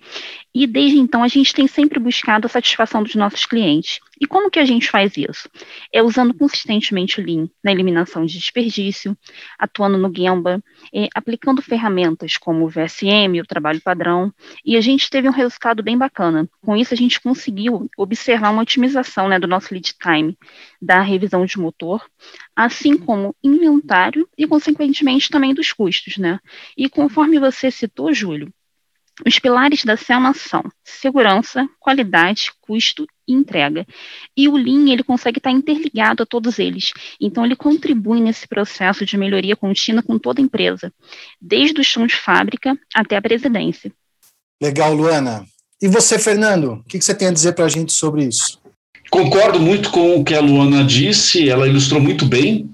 E 0.54 0.68
desde 0.68 0.98
então 0.98 1.24
a 1.24 1.28
gente 1.28 1.52
tem 1.52 1.66
sempre 1.66 1.98
buscado 1.98 2.46
a 2.46 2.48
satisfação 2.48 3.02
dos 3.02 3.16
nossos 3.16 3.44
clientes. 3.44 3.98
E 4.20 4.26
como 4.26 4.48
que 4.48 4.60
a 4.60 4.64
gente 4.64 4.88
faz 4.88 5.16
isso? 5.16 5.48
É 5.92 6.00
usando 6.00 6.32
consistentemente 6.32 7.20
o 7.20 7.24
Lean 7.24 7.48
na 7.62 7.72
eliminação 7.72 8.24
de 8.24 8.38
desperdício, 8.38 9.18
atuando 9.58 9.98
no 9.98 10.14
Gemba, 10.14 10.62
é, 10.94 11.08
aplicando 11.12 11.60
ferramentas 11.60 12.36
como 12.36 12.64
o 12.64 12.68
VSM, 12.68 13.40
o 13.40 13.46
trabalho 13.46 13.80
padrão, 13.80 14.32
e 14.64 14.76
a 14.76 14.80
gente 14.80 15.10
teve 15.10 15.28
um 15.28 15.32
resultado 15.32 15.82
bem 15.82 15.98
bacana. 15.98 16.48
Com 16.62 16.76
isso 16.76 16.94
a 16.94 16.96
gente 16.96 17.20
conseguiu 17.20 17.90
observar 17.98 18.50
uma 18.50 18.62
otimização 18.62 19.28
né, 19.28 19.40
do 19.40 19.48
nosso 19.48 19.74
lead 19.74 19.92
time, 20.00 20.38
da 20.80 21.00
revisão 21.00 21.44
de 21.44 21.58
motor, 21.58 22.08
assim 22.54 22.96
como 22.96 23.34
inventário 23.42 24.28
e, 24.38 24.46
consequentemente, 24.46 25.28
também 25.30 25.52
dos 25.52 25.72
custos. 25.72 26.16
Né? 26.16 26.38
E 26.76 26.88
conforme 26.88 27.40
você 27.40 27.72
citou, 27.72 28.14
Júlio, 28.14 28.52
os 29.24 29.38
pilares 29.38 29.84
da 29.84 29.96
Selma 29.96 30.34
são 30.34 30.62
segurança, 30.82 31.68
qualidade, 31.78 32.50
custo 32.60 33.06
e 33.28 33.32
entrega. 33.32 33.86
E 34.36 34.48
o 34.48 34.56
Lean, 34.56 34.90
ele 34.90 35.04
consegue 35.04 35.38
estar 35.38 35.52
interligado 35.52 36.24
a 36.24 36.26
todos 36.26 36.58
eles. 36.58 36.92
Então, 37.20 37.44
ele 37.44 37.54
contribui 37.54 38.20
nesse 38.20 38.48
processo 38.48 39.06
de 39.06 39.16
melhoria 39.16 39.54
contínua 39.54 40.02
com 40.02 40.18
toda 40.18 40.40
a 40.40 40.44
empresa, 40.44 40.92
desde 41.40 41.80
o 41.80 41.84
chão 41.84 42.06
de 42.06 42.16
fábrica 42.16 42.76
até 42.92 43.16
a 43.16 43.22
presidência. 43.22 43.92
Legal, 44.60 44.92
Luana. 44.92 45.46
E 45.80 45.86
você, 45.86 46.18
Fernando, 46.18 46.72
o 46.72 46.82
que 46.84 47.00
você 47.00 47.14
tem 47.14 47.28
a 47.28 47.32
dizer 47.32 47.52
para 47.52 47.66
a 47.66 47.68
gente 47.68 47.92
sobre 47.92 48.24
isso? 48.24 48.60
Concordo 49.10 49.60
muito 49.60 49.90
com 49.90 50.16
o 50.16 50.24
que 50.24 50.34
a 50.34 50.40
Luana 50.40 50.82
disse, 50.82 51.48
ela 51.48 51.68
ilustrou 51.68 52.00
muito 52.00 52.26
bem. 52.26 52.68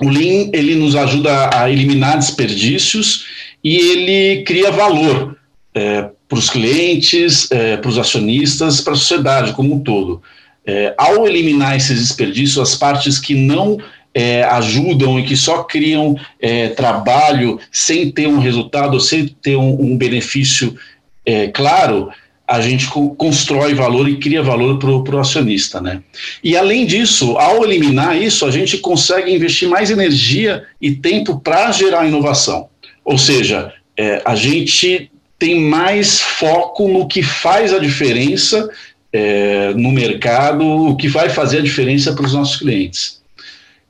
O 0.00 0.08
Lean, 0.08 0.50
ele 0.52 0.74
nos 0.74 0.96
ajuda 0.96 1.50
a 1.56 1.70
eliminar 1.70 2.18
desperdícios 2.18 3.26
e 3.62 3.76
ele 3.76 4.42
cria 4.44 4.72
valor 4.72 5.37
é, 5.74 6.08
para 6.28 6.38
os 6.38 6.50
clientes, 6.50 7.50
é, 7.50 7.76
para 7.76 7.88
os 7.88 7.98
acionistas, 7.98 8.80
para 8.80 8.92
a 8.92 8.96
sociedade 8.96 9.52
como 9.52 9.74
um 9.74 9.80
todo. 9.80 10.22
É, 10.66 10.94
ao 10.98 11.26
eliminar 11.26 11.76
esses 11.76 11.98
desperdícios, 11.98 12.58
as 12.58 12.74
partes 12.74 13.18
que 13.18 13.34
não 13.34 13.78
é, 14.12 14.42
ajudam 14.42 15.18
e 15.18 15.24
que 15.24 15.36
só 15.36 15.62
criam 15.62 16.16
é, 16.40 16.68
trabalho 16.68 17.58
sem 17.70 18.10
ter 18.10 18.26
um 18.26 18.38
resultado, 18.38 19.00
sem 19.00 19.28
ter 19.28 19.56
um, 19.56 19.80
um 19.80 19.96
benefício 19.96 20.76
é, 21.24 21.48
claro, 21.48 22.10
a 22.46 22.62
gente 22.62 22.86
co 22.88 23.14
constrói 23.14 23.74
valor 23.74 24.08
e 24.08 24.16
cria 24.16 24.42
valor 24.42 24.78
para 24.78 25.16
o 25.16 25.18
acionista. 25.20 25.78
Né? 25.80 26.02
E 26.42 26.56
além 26.56 26.86
disso, 26.86 27.36
ao 27.36 27.62
eliminar 27.62 28.20
isso, 28.20 28.46
a 28.46 28.50
gente 28.50 28.78
consegue 28.78 29.30
investir 29.30 29.68
mais 29.68 29.90
energia 29.90 30.64
e 30.80 30.92
tempo 30.92 31.38
para 31.38 31.70
gerar 31.70 32.08
inovação. 32.08 32.68
Ou 33.04 33.18
seja, 33.18 33.72
é, 33.94 34.22
a 34.24 34.34
gente 34.34 35.10
tem 35.38 35.60
mais 35.60 36.20
foco 36.20 36.88
no 36.88 37.06
que 37.06 37.22
faz 37.22 37.72
a 37.72 37.78
diferença 37.78 38.68
é, 39.12 39.72
no 39.74 39.90
mercado, 39.92 40.64
o 40.66 40.96
que 40.96 41.08
vai 41.08 41.28
fazer 41.28 41.58
a 41.58 41.62
diferença 41.62 42.12
para 42.12 42.26
os 42.26 42.34
nossos 42.34 42.56
clientes. 42.56 43.18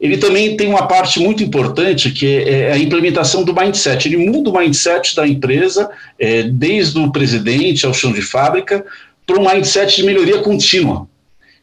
Ele 0.01 0.17
também 0.17 0.57
tem 0.57 0.69
uma 0.69 0.87
parte 0.87 1.19
muito 1.19 1.43
importante 1.43 2.11
que 2.11 2.27
é, 2.27 2.61
é 2.61 2.73
a 2.73 2.79
implementação 2.79 3.43
do 3.43 3.55
mindset. 3.55 4.07
Ele 4.07 4.29
muda 4.31 4.51
o 4.51 4.57
mindset 4.57 5.17
da 5.17 5.27
empresa, 5.27 5.91
é, 6.19 6.45
desde 6.45 6.99
o 6.99 7.11
presidente 7.11 7.85
ao 7.85 7.93
chão 7.93 8.13
de 8.13 8.23
fábrica, 8.23 8.85
para 9.27 9.41
um 9.41 9.51
mindset 9.51 9.97
de 9.97 10.05
melhoria 10.05 10.39
contínua. 10.39 11.09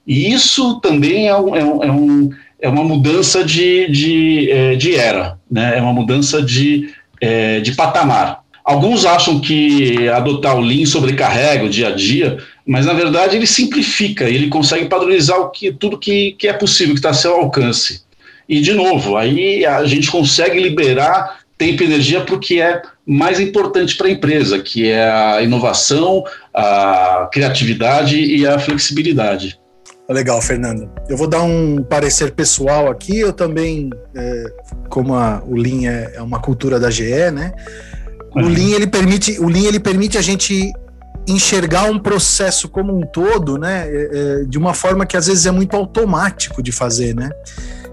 E 0.06 0.34
isso 0.34 0.80
também 0.82 1.30
é, 1.30 1.38
um, 1.38 1.56
é, 1.56 1.64
um, 1.92 2.32
é, 2.60 2.66
é 2.68 2.70
uma 2.70 2.84
mudança 2.84 3.44
de, 3.44 3.90
de, 3.90 4.52
é, 4.52 4.76
de 4.76 4.96
era, 4.96 5.40
né? 5.50 5.78
é 5.78 5.82
uma 5.82 5.94
mudança 5.94 6.42
de, 6.42 6.94
de 7.64 7.72
patamar. 7.72 8.45
Alguns 8.66 9.06
acham 9.06 9.40
que 9.40 10.10
adotar 10.10 10.58
o 10.58 10.62
Lean 10.62 10.88
sobrecarrega 10.88 11.66
o 11.66 11.70
dia 11.70 11.90
a 11.90 11.92
dia, 11.92 12.40
mas 12.66 12.88
na 12.88 12.94
verdade 12.94 13.36
ele 13.36 13.46
simplifica, 13.46 14.28
ele 14.28 14.48
consegue 14.48 14.86
padronizar 14.86 15.40
o 15.40 15.52
que, 15.52 15.72
tudo 15.72 16.00
que, 16.00 16.32
que 16.32 16.48
é 16.48 16.54
possível, 16.54 16.96
que 16.96 17.00
está 17.00 17.12
a 17.12 17.14
seu 17.14 17.36
alcance. 17.36 18.02
E, 18.50 18.60
de 18.62 18.74
novo, 18.74 19.18
aí 19.18 19.64
a 19.66 19.86
gente 19.86 20.10
consegue 20.10 20.60
liberar 20.60 21.42
tempo 21.58 21.84
e 21.84 21.86
energia 21.86 22.22
para 22.22 22.36
o 22.36 22.40
que 22.40 22.60
é 22.60 22.82
mais 23.06 23.40
importante 23.40 23.96
para 23.96 24.08
a 24.08 24.12
empresa, 24.12 24.60
que 24.60 24.90
é 24.90 25.10
a 25.10 25.42
inovação, 25.44 26.24
a 26.52 27.30
criatividade 27.32 28.18
e 28.20 28.48
a 28.48 28.58
flexibilidade. 28.58 29.60
Legal, 30.10 30.42
Fernando. 30.42 30.90
Eu 31.10 31.18
vou 31.18 31.28
dar 31.28 31.42
um 31.42 31.84
parecer 31.84 32.32
pessoal 32.32 32.90
aqui. 32.90 33.20
Eu 33.20 33.34
também, 33.34 33.90
é, 34.16 34.44
como 34.90 35.16
a, 35.16 35.42
o 35.46 35.56
Lean 35.56 35.90
é, 35.90 36.14
é 36.16 36.22
uma 36.22 36.40
cultura 36.40 36.80
da 36.80 36.92
GE, 36.92 37.32
né? 37.32 37.54
O 38.36 38.42
Lean 38.42 38.76
ele 38.76 38.88
permite, 38.88 39.40
o 39.40 39.48
Lean 39.48 39.68
ele 39.68 39.80
permite 39.80 40.18
a 40.18 40.22
gente 40.22 40.74
enxergar 41.28 41.86
um 41.86 41.98
processo 41.98 42.70
como 42.70 42.96
um 42.96 43.02
todo, 43.02 43.58
né, 43.58 43.88
é, 43.88 44.10
é, 44.14 44.44
de 44.46 44.58
uma 44.58 44.74
forma 44.74 45.06
que 45.06 45.18
às 45.18 45.28
vezes 45.28 45.46
é 45.46 45.52
muito 45.52 45.76
automático 45.76 46.62
de 46.62 46.72
fazer, 46.72 47.16
né? 47.16 47.30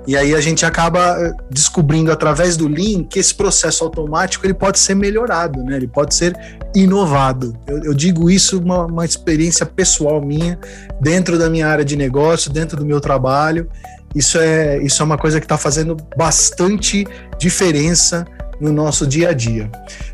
E 0.07 0.17
aí 0.17 0.35
a 0.35 0.41
gente 0.41 0.67
acaba 0.67 1.17
é, 1.17 1.33
descobrindo 1.49 2.11
através 2.11 2.57
do 2.57 2.67
Lean 2.67 3.05
que 3.05 3.21
esse 3.21 3.33
processo 3.33 3.85
automático 3.85 4.45
ele 4.45 4.53
pode 4.53 4.81
ser 4.81 4.97
melhorado, 4.97 5.63
né? 5.63 5.77
Ele 5.77 5.87
pode 5.87 6.15
ser 6.15 6.37
inovado. 6.75 7.57
Eu, 7.69 7.85
eu 7.85 7.95
digo 7.95 8.29
isso 8.29 8.59
uma, 8.59 8.87
uma 8.87 9.05
experiência 9.05 9.65
pessoal 9.65 10.21
minha 10.21 10.59
dentro 11.01 11.39
da 11.39 11.49
minha 11.49 11.69
área 11.69 11.85
de 11.85 11.97
negócio, 11.97 12.51
dentro 12.51 12.77
do 12.77 12.85
meu 12.85 13.01
trabalho. 13.01 13.69
Isso 14.13 14.39
é 14.39 14.83
isso 14.83 15.01
é 15.03 15.05
uma 15.05 15.17
coisa 15.17 15.39
que 15.39 15.45
está 15.45 15.57
fazendo 15.57 15.97
bastante 16.17 17.07
diferença 17.39 18.27
no 18.63 18.73
nosso 18.73 19.07
dia 19.07 19.31
a 19.31 19.33
dia. 19.33 19.71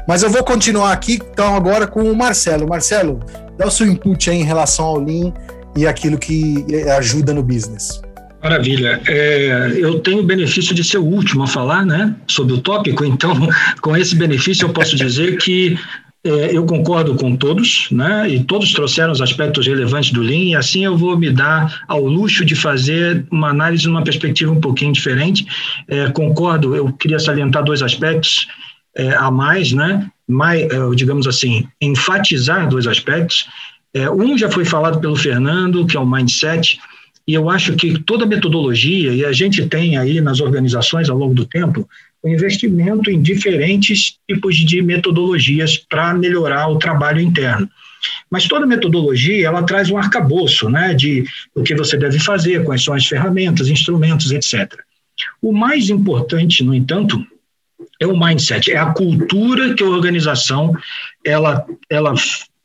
Mas 0.07 0.23
eu 0.23 0.31
vou 0.31 0.43
continuar 0.43 0.93
aqui, 0.93 1.21
então, 1.33 1.55
agora 1.55 1.87
com 1.87 2.02
o 2.11 2.17
Marcelo. 2.17 2.67
Marcelo, 2.67 3.21
dá 3.57 3.67
o 3.67 3.71
seu 3.71 3.87
input 3.87 4.31
aí 4.31 4.38
em 4.38 4.45
relação 4.45 4.87
ao 4.87 4.99
Lean 4.99 5.33
e 5.76 5.87
aquilo 5.87 6.19
que 6.19 6.64
ajuda 6.97 7.35
no 7.35 7.43
business. 7.43 8.00
Maravilha. 8.43 9.00
É, 9.07 9.73
eu 9.76 9.99
tenho 10.00 10.21
o 10.21 10.23
benefício 10.23 10.75
de 10.75 10.83
ser 10.83 10.99
o 10.99 11.05
último 11.05 11.43
a 11.43 11.47
falar 11.47 11.85
né, 11.85 12.14
sobre 12.26 12.55
o 12.55 12.59
tópico, 12.59 13.05
então, 13.07 13.35
com 13.81 13.97
esse 13.97 14.14
benefício, 14.14 14.64
eu 14.64 14.71
posso 14.71 14.97
dizer 14.97 15.37
que 15.37 15.78
eu 16.25 16.67
concordo 16.67 17.15
com 17.15 17.37
todos, 17.37 17.89
né? 17.91 18.29
E 18.29 18.43
todos 18.43 18.73
trouxeram 18.73 19.13
os 19.13 19.21
aspectos 19.21 19.67
relevantes 19.67 20.11
do 20.11 20.21
Lean, 20.21 20.51
e 20.51 20.57
assim 20.57 20.85
eu 20.85 20.97
vou 20.97 21.17
me 21.17 21.31
dar 21.31 21.83
ao 21.87 22.05
luxo 22.05 22.45
de 22.45 22.55
fazer 22.55 23.25
uma 23.31 23.51
análise 23.51 23.87
numa 23.87 24.03
perspectiva 24.03 24.53
um 24.53 24.61
pouquinho 24.61 24.93
diferente. 24.93 25.47
É, 25.87 26.11
concordo, 26.11 26.75
eu 26.75 26.93
queria 26.93 27.19
salientar 27.19 27.65
dois 27.65 27.83
aspectos 27.83 28.49
é, 28.97 29.15
a 29.15 29.31
mais, 29.31 29.73
né? 29.73 30.11
Mais, 30.27 30.63
é, 30.63 30.95
digamos 30.95 31.27
assim, 31.27 31.67
enfatizar 31.81 32.69
dois 32.69 32.87
aspectos. 32.87 33.49
É, 33.95 34.11
um 34.11 34.37
já 34.37 34.51
foi 34.51 34.65
falado 34.65 35.01
pelo 35.01 35.17
Fernando, 35.17 35.87
que 35.87 35.97
é 35.97 36.01
o 36.01 36.07
mindset, 36.07 36.79
e 37.27 37.35
eu 37.35 37.49
acho 37.49 37.75
que 37.75 37.99
toda 37.99 38.25
metodologia, 38.27 39.13
e 39.13 39.25
a 39.25 39.33
gente 39.33 39.67
tem 39.67 39.97
aí 39.97 40.21
nas 40.21 40.41
organizações 40.41 41.09
ao 41.11 41.17
longo 41.19 41.35
do 41.35 41.45
tempo, 41.45 41.89
o 42.23 42.29
investimento 42.29 43.11
em 43.11 43.21
diferentes 43.21 44.19
tipos 44.29 44.57
de 44.57 44.83
metodologias 44.83 45.77
para 45.77 46.15
melhorar 46.15 46.69
o 46.69 46.79
trabalho 46.79 47.21
interno. 47.21 47.69
Mas 48.31 48.47
toda 48.47 48.67
metodologia 48.67 49.47
ela 49.47 49.63
traz 49.63 49.91
um 49.91 49.99
arcabouço 49.99 50.69
né, 50.69 50.95
de 50.95 51.25
o 51.55 51.63
que 51.63 51.75
você 51.75 51.97
deve 51.97 52.19
fazer, 52.19 52.65
quais 52.65 52.83
são 52.83 52.95
as 52.95 53.07
ferramentas, 53.07 53.69
instrumentos, 53.69 54.31
etc. 54.31 54.73
O 55.43 55.53
mais 55.53 55.91
importante, 55.91 56.63
no 56.63 56.75
entanto, 56.75 57.25
é 58.01 58.07
o 58.07 58.19
mindset, 58.19 58.71
é 58.71 58.77
a 58.77 58.93
cultura 58.93 59.75
que 59.75 59.83
a 59.83 59.87
organização 59.87 60.77
ela, 61.25 61.65
ela 61.91 62.15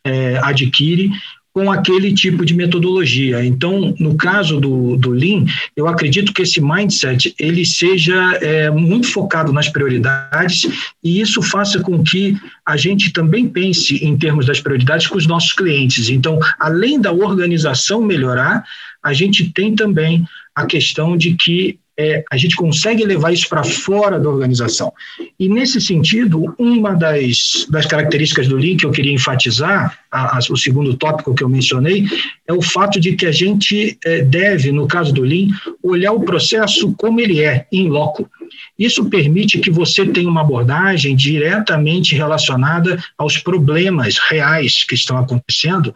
é, 0.03 0.37
adquire 0.37 1.11
com 1.53 1.71
aquele 1.71 2.11
tipo 2.13 2.43
de 2.43 2.53
metodologia. 2.55 3.45
Então, 3.45 3.93
no 3.99 4.15
caso 4.15 4.59
do, 4.59 4.97
do 4.97 5.11
Lean, 5.11 5.45
eu 5.75 5.87
acredito 5.87 6.33
que 6.33 6.41
esse 6.41 6.59
mindset 6.59 7.33
ele 7.37 7.63
seja 7.63 8.15
é, 8.41 8.71
muito 8.71 9.07
focado 9.07 9.53
nas 9.53 9.69
prioridades 9.69 10.67
e 11.03 11.21
isso 11.21 11.43
faça 11.43 11.79
com 11.79 12.03
que 12.03 12.35
a 12.65 12.75
gente 12.75 13.13
também 13.13 13.47
pense 13.47 14.03
em 14.03 14.17
termos 14.17 14.47
das 14.47 14.59
prioridades 14.59 15.05
com 15.05 15.17
os 15.17 15.27
nossos 15.27 15.53
clientes. 15.53 16.09
Então, 16.09 16.39
além 16.59 16.99
da 16.99 17.11
organização 17.11 18.01
melhorar, 18.01 18.63
a 19.03 19.13
gente 19.13 19.51
tem 19.51 19.75
também 19.75 20.25
a 20.55 20.65
questão 20.65 21.15
de 21.15 21.35
que 21.35 21.77
é, 21.97 22.23
a 22.31 22.37
gente 22.37 22.55
consegue 22.55 23.05
levar 23.05 23.31
isso 23.31 23.47
para 23.47 23.63
fora 23.63 24.19
da 24.19 24.29
organização. 24.29 24.91
E, 25.39 25.47
nesse 25.47 25.79
sentido, 25.79 26.55
uma 26.57 26.93
das, 26.93 27.67
das 27.69 27.85
características 27.85 28.47
do 28.47 28.55
Lean 28.55 28.77
que 28.77 28.85
eu 28.85 28.91
queria 28.91 29.13
enfatizar, 29.13 29.99
a, 30.11 30.37
a, 30.37 30.39
o 30.49 30.57
segundo 30.57 30.95
tópico 30.95 31.35
que 31.35 31.43
eu 31.43 31.49
mencionei, 31.49 32.05
é 32.47 32.53
o 32.53 32.61
fato 32.61 32.99
de 32.99 33.15
que 33.15 33.25
a 33.25 33.31
gente 33.31 33.97
é, 34.03 34.21
deve, 34.21 34.71
no 34.71 34.87
caso 34.87 35.13
do 35.13 35.21
Lean, 35.21 35.49
olhar 35.83 36.13
o 36.13 36.23
processo 36.23 36.93
como 36.97 37.19
ele 37.19 37.41
é, 37.41 37.67
em 37.71 37.89
loco. 37.89 38.29
Isso 38.77 39.05
permite 39.05 39.59
que 39.59 39.69
você 39.69 40.05
tenha 40.05 40.29
uma 40.29 40.41
abordagem 40.41 41.15
diretamente 41.15 42.15
relacionada 42.15 43.01
aos 43.17 43.37
problemas 43.37 44.17
reais 44.17 44.83
que 44.83 44.95
estão 44.95 45.17
acontecendo. 45.17 45.93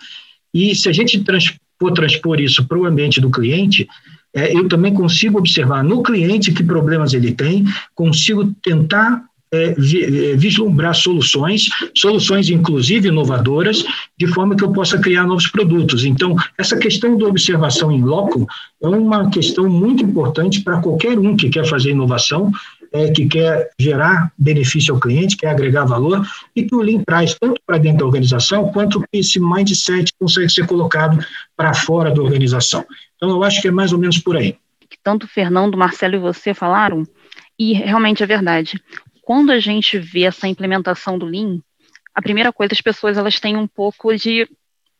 E 0.53 0.75
se 0.75 0.89
a 0.89 0.93
gente 0.93 1.23
trans, 1.23 1.53
for 1.79 1.91
transpor 1.91 2.39
isso 2.39 2.67
para 2.67 2.77
o 2.77 2.85
ambiente 2.85 3.19
do 3.21 3.29
cliente, 3.29 3.87
é, 4.37 4.55
eu 4.55 4.67
também 4.67 4.93
consigo 4.93 5.39
observar 5.39 5.83
no 5.83 6.03
cliente 6.03 6.51
que 6.51 6.63
problemas 6.63 7.13
ele 7.13 7.33
tem, 7.33 7.65
consigo 7.95 8.53
tentar 8.61 9.23
é, 9.51 9.69
é, 9.69 10.35
vislumbrar 10.35 10.93
soluções, 10.93 11.69
soluções 11.95 12.49
inclusive 12.49 13.07
inovadoras, 13.07 13.83
de 14.15 14.27
forma 14.27 14.55
que 14.55 14.63
eu 14.63 14.71
possa 14.71 14.99
criar 14.99 15.23
novos 15.23 15.47
produtos. 15.47 16.05
Então, 16.05 16.35
essa 16.55 16.77
questão 16.77 17.17
da 17.17 17.25
observação 17.25 17.91
em 17.91 18.03
loco 18.03 18.45
é 18.83 18.87
uma 18.87 19.27
questão 19.31 19.67
muito 19.67 20.03
importante 20.03 20.61
para 20.61 20.81
qualquer 20.81 21.17
um 21.17 21.35
que 21.35 21.49
quer 21.49 21.65
fazer 21.65 21.91
inovação, 21.91 22.51
é, 22.91 23.09
que 23.09 23.25
quer 23.27 23.69
gerar 23.79 24.31
benefício 24.37 24.93
ao 24.93 24.99
cliente, 24.99 25.35
quer 25.35 25.49
agregar 25.49 25.85
valor, 25.85 26.23
e 26.55 26.63
que 26.63 26.75
o 26.75 26.81
Lean 26.81 27.01
traz 27.05 27.35
tanto 27.39 27.59
para 27.65 27.77
dentro 27.77 27.99
da 27.99 28.05
organização, 28.05 28.71
quanto 28.71 28.99
que 28.99 29.19
esse 29.19 29.39
mindset 29.39 30.11
consegue 30.19 30.49
ser 30.49 30.67
colocado 30.67 31.17
para 31.55 31.73
fora 31.73 32.11
da 32.11 32.21
organização. 32.21 32.85
Então, 33.17 33.29
eu 33.29 33.43
acho 33.43 33.61
que 33.61 33.67
é 33.67 33.71
mais 33.71 33.91
ou 33.91 33.99
menos 33.99 34.17
por 34.19 34.37
aí. 34.37 34.57
Tanto 35.03 35.25
o 35.25 35.27
Fernando, 35.29 35.77
Marcelo 35.77 36.15
e 36.15 36.19
você 36.19 36.53
falaram, 36.53 37.03
e 37.59 37.73
realmente 37.73 38.23
é 38.23 38.25
verdade. 38.25 38.81
Quando 39.21 39.51
a 39.51 39.59
gente 39.59 39.97
vê 39.97 40.23
essa 40.23 40.47
implementação 40.47 41.17
do 41.17 41.25
Lean, 41.25 41.59
a 42.13 42.21
primeira 42.21 42.53
coisa, 42.53 42.73
as 42.73 42.81
pessoas 42.81 43.17
elas 43.17 43.39
têm 43.39 43.57
um 43.57 43.67
pouco 43.67 44.15
de 44.15 44.47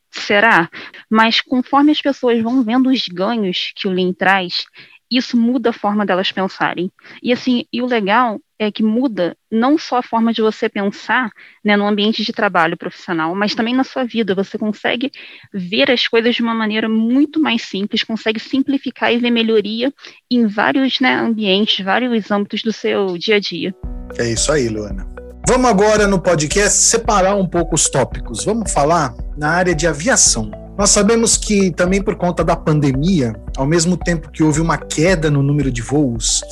será, 0.10 0.70
mas 1.10 1.42
conforme 1.42 1.92
as 1.92 2.02
pessoas 2.02 2.42
vão 2.42 2.64
vendo 2.64 2.90
os 2.90 3.08
ganhos 3.08 3.72
que 3.76 3.88
o 3.88 3.92
Lean 3.92 4.14
traz, 4.14 4.66
isso 5.10 5.38
muda 5.38 5.70
a 5.70 5.74
forma 5.74 6.06
delas 6.06 6.32
pensarem. 6.32 6.92
E 7.22 7.32
assim, 7.32 7.66
e 7.72 7.82
o 7.82 7.86
legal 7.86 8.40
é 8.60 8.72
que 8.72 8.84
muda 8.84 9.36
não 9.52 9.78
só 9.78 9.98
a 9.98 10.04
forma 10.04 10.34
de 10.34 10.42
você 10.42 10.68
pensar 10.68 11.32
né, 11.64 11.78
no 11.78 11.88
ambiente 11.88 12.24
de 12.24 12.34
trabalho 12.34 12.76
profissional, 12.76 13.34
mas 13.36 13.54
também 13.54 13.76
na 13.76 13.84
sua 13.84 14.04
vida. 14.04 14.36
Você 14.36 14.58
consegue 14.58 15.12
ver 15.54 15.92
as 15.92 16.08
coisas 16.08 16.36
de 16.36 16.42
uma 16.42 16.54
maneira 16.54 16.90
muito 16.90 17.40
mais 17.40 17.62
simples, 17.62 18.04
consegue 18.04 18.40
simplificar 18.40 19.14
e 19.14 19.18
ver 19.18 19.32
melhoria 19.32 19.94
em 20.30 20.48
vários 20.48 21.00
né, 21.00 21.16
ambientes, 21.16 21.84
vários 21.84 22.32
âmbitos 22.32 22.64
do 22.64 22.74
seu 22.74 23.18
dia 23.18 23.36
a 23.36 23.40
dia. 23.40 23.76
É 24.18 24.30
isso 24.30 24.52
aí, 24.52 24.68
Luana. 24.68 25.08
Vamos 25.48 25.70
agora 25.70 26.08
no 26.08 26.20
podcast 26.20 26.78
separar 26.78 27.36
um 27.36 27.48
pouco 27.48 27.76
os 27.76 27.90
tópicos. 27.90 28.44
Vamos 28.44 28.72
falar 28.72 29.14
na 29.38 29.50
área 29.52 29.74
de 29.74 29.88
aviação. 29.88 30.67
Nós 30.78 30.92
sabemos 30.92 31.36
que 31.36 31.72
também 31.72 32.02
por 32.04 32.16
conta 32.16 32.44
da 32.44 32.56
pandemia, 32.56 33.34
ao 33.58 33.66
mesmo 33.66 33.98
tempo 33.98 34.30
que 34.30 34.44
houve 34.44 34.62
uma 34.62 34.78
queda 34.78 35.32
no 35.32 35.42
número 35.42 35.72
de 35.72 35.82
voos 35.82 36.44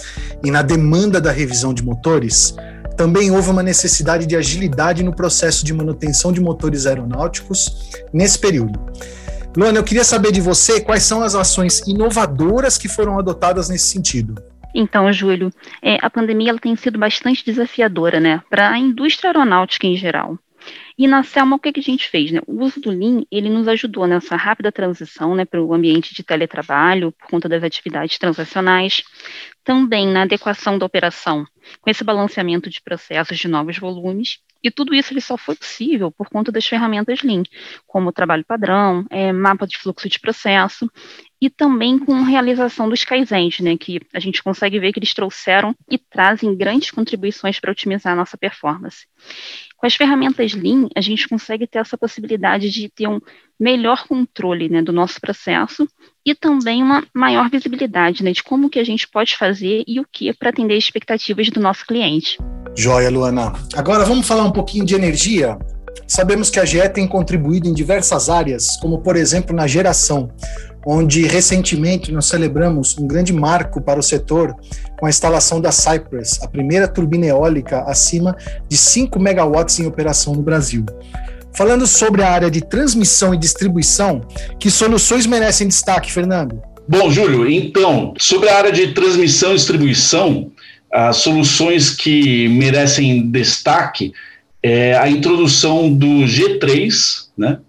e 0.44 0.50
na 0.50 0.64
demanda 0.64 1.22
da 1.22 1.32
revisão 1.32 1.74
de 1.74 1.84
motores, 1.84 2.56
também 2.98 3.30
houve 3.30 3.52
uma 3.52 3.62
necessidade 3.62 4.26
de 4.26 4.36
agilidade 4.36 5.04
no 5.04 5.16
processo 5.16 5.64
de 5.64 5.74
manutenção 5.74 6.32
de 6.32 6.42
motores 6.42 6.88
aeronáuticos 6.88 7.92
nesse 8.12 8.40
período. 8.40 8.80
Luana, 9.56 9.78
eu 9.78 9.84
queria 9.84 10.04
saber 10.04 10.32
de 10.32 10.42
você 10.42 10.82
quais 10.82 11.04
são 11.04 11.22
as 11.22 11.36
ações 11.36 11.82
inovadoras 11.88 12.78
que 12.78 12.88
foram 12.88 13.20
adotadas 13.20 13.70
nesse 13.70 13.88
sentido. 13.88 14.36
Então, 14.74 15.12
Júlio, 15.14 15.52
é, 15.82 15.98
a 16.02 16.10
pandemia 16.10 16.50
ela 16.50 16.60
tem 16.60 16.76
sido 16.76 17.00
bastante 17.00 17.46
desafiadora, 17.46 18.20
né, 18.20 18.42
para 18.50 18.72
a 18.72 18.78
indústria 18.78 19.30
aeronáutica 19.30 19.88
em 19.88 19.96
geral. 19.96 20.38
E 20.98 21.08
na 21.08 21.24
Selma, 21.24 21.56
o 21.56 21.60
que, 21.60 21.72
que 21.72 21.80
a 21.80 21.84
gente 21.84 22.08
fez? 22.10 22.32
Né? 22.32 22.42
O 22.48 22.64
uso 22.64 22.80
do 22.80 22.90
Lean, 22.90 23.24
ele 23.32 23.50
nos 23.50 23.68
ajudou 23.68 24.08
nessa 24.08 24.36
rápida 24.36 24.72
transição 24.72 25.36
né, 25.36 25.46
para 25.46 25.62
o 25.62 25.74
ambiente 25.74 26.14
de 26.14 26.24
teletrabalho, 26.24 27.12
por 27.12 27.30
conta 27.30 27.50
das 27.50 27.64
atividades 27.64 28.18
transacionais, 28.18 29.04
também 29.64 30.08
na 30.08 30.22
adequação 30.24 30.78
da 30.78 30.86
operação, 30.86 31.46
com 31.82 31.90
esse 31.90 32.04
balanceamento 32.04 32.70
de 32.70 32.82
processos 32.82 33.38
de 33.38 33.48
novos 33.48 33.78
volumes, 33.78 34.40
e 34.64 34.72
tudo 34.72 34.96
isso 34.96 35.14
ele 35.14 35.22
só 35.22 35.38
foi 35.38 35.56
possível 35.56 36.12
por 36.12 36.28
conta 36.28 36.52
das 36.52 36.66
ferramentas 36.66 37.22
Lean, 37.22 37.44
como 37.86 38.10
o 38.10 38.12
trabalho 38.12 38.44
padrão, 38.44 39.06
é, 39.12 39.32
mapa 39.32 39.68
de 39.68 39.78
fluxo 39.78 40.10
de 40.10 40.20
processo, 40.20 40.90
e 41.46 41.50
também 41.50 42.00
com 42.00 42.16
a 42.16 42.24
realização 42.24 42.90
dos 42.90 43.06
Kaizens, 43.06 43.60
né, 43.60 43.78
que 43.78 44.02
a 44.12 44.20
gente 44.20 44.42
consegue 44.42 44.80
ver 44.80 44.92
que 44.92 44.98
eles 44.98 45.14
trouxeram 45.14 45.76
e 45.88 45.96
trazem 45.96 46.56
grandes 46.56 46.90
contribuições 46.90 47.60
para 47.60 47.72
otimizar 47.72 48.14
a 48.14 48.16
nossa 48.16 48.36
performance. 48.36 49.06
Com 49.78 49.86
as 49.86 49.94
ferramentas 49.94 50.56
Lean, 50.56 50.88
a 50.96 51.02
gente 51.02 51.30
consegue 51.30 51.68
ter 51.68 51.78
essa 51.78 51.96
possibilidade 51.96 52.72
de 52.72 52.90
ter 52.90 53.08
um 53.08 53.22
melhor 53.60 54.08
controle 54.08 54.68
né, 54.70 54.82
do 54.82 54.92
nosso 54.92 55.22
processo 55.22 55.88
e 56.26 56.34
também 56.34 56.82
uma 56.82 57.06
maior 57.14 57.48
visibilidade 57.48 58.24
né, 58.24 58.32
de 58.32 58.42
como 58.42 58.68
que 58.68 58.80
a 58.80 58.84
gente 58.84 59.08
pode 59.08 59.38
fazer 59.38 59.84
e 59.86 60.00
o 60.00 60.06
que 60.12 60.34
para 60.34 60.50
atender 60.50 60.76
as 60.76 60.84
expectativas 60.84 61.48
do 61.52 61.60
nosso 61.60 61.86
cliente. 61.86 62.40
Joia, 62.76 63.12
Luana. 63.12 63.54
Agora 63.76 64.04
vamos 64.04 64.28
falar 64.28 64.46
um 64.46 64.52
pouquinho 64.52 64.84
de 64.84 64.96
energia. 64.96 65.60
Sabemos 66.08 66.50
que 66.50 66.60
a 66.60 66.66
GE 66.66 66.88
tem 66.90 67.08
contribuído 67.08 67.68
em 67.68 67.74
diversas 67.74 68.30
áreas, 68.30 68.78
como 68.78 69.00
por 69.00 69.16
exemplo 69.16 69.56
na 69.56 69.66
geração, 69.66 70.30
onde 70.86 71.26
recentemente 71.26 72.12
nós 72.12 72.28
celebramos 72.28 72.96
um 72.98 73.08
grande 73.08 73.34
marco 73.34 73.82
para 73.82 74.00
o 74.00 74.04
setor 74.04 74.56
com 75.00 75.08
a 75.08 75.10
instalação 75.10 75.60
da 75.60 75.72
Cypress, 75.72 76.40
a 76.44 76.48
primeira 76.48 76.88
turbina 76.88 77.26
eólica 77.26 77.82
acima 77.88 78.38
de 78.70 78.78
5 78.78 79.20
megawatts 79.20 79.80
em 79.80 79.88
operação 79.88 80.36
no 80.36 80.44
Brasil. 80.44 80.86
Falando 81.56 81.88
sobre 81.88 82.22
a 82.22 82.30
área 82.30 82.52
de 82.52 82.62
transmissão 82.62 83.34
e 83.34 83.38
distribuição, 83.38 84.22
que 84.60 84.70
soluções 84.70 85.26
merecem 85.26 85.68
destaque, 85.68 86.12
Fernando? 86.12 86.62
Bom, 86.88 87.10
Júlio, 87.10 87.50
então, 87.50 88.14
sobre 88.20 88.50
a 88.50 88.58
área 88.58 88.72
de 88.72 88.94
transmissão 88.94 89.54
e 89.54 89.56
distribuição, 89.56 90.52
as 90.92 91.18
soluções 91.18 91.90
que 91.90 92.48
merecem 92.50 93.32
destaque 93.32 94.14
é 94.68 94.98
a 94.98 95.08
introdução 95.08 95.94
do 95.94 96.26
G3, 96.26 97.28
né? 97.38 97.60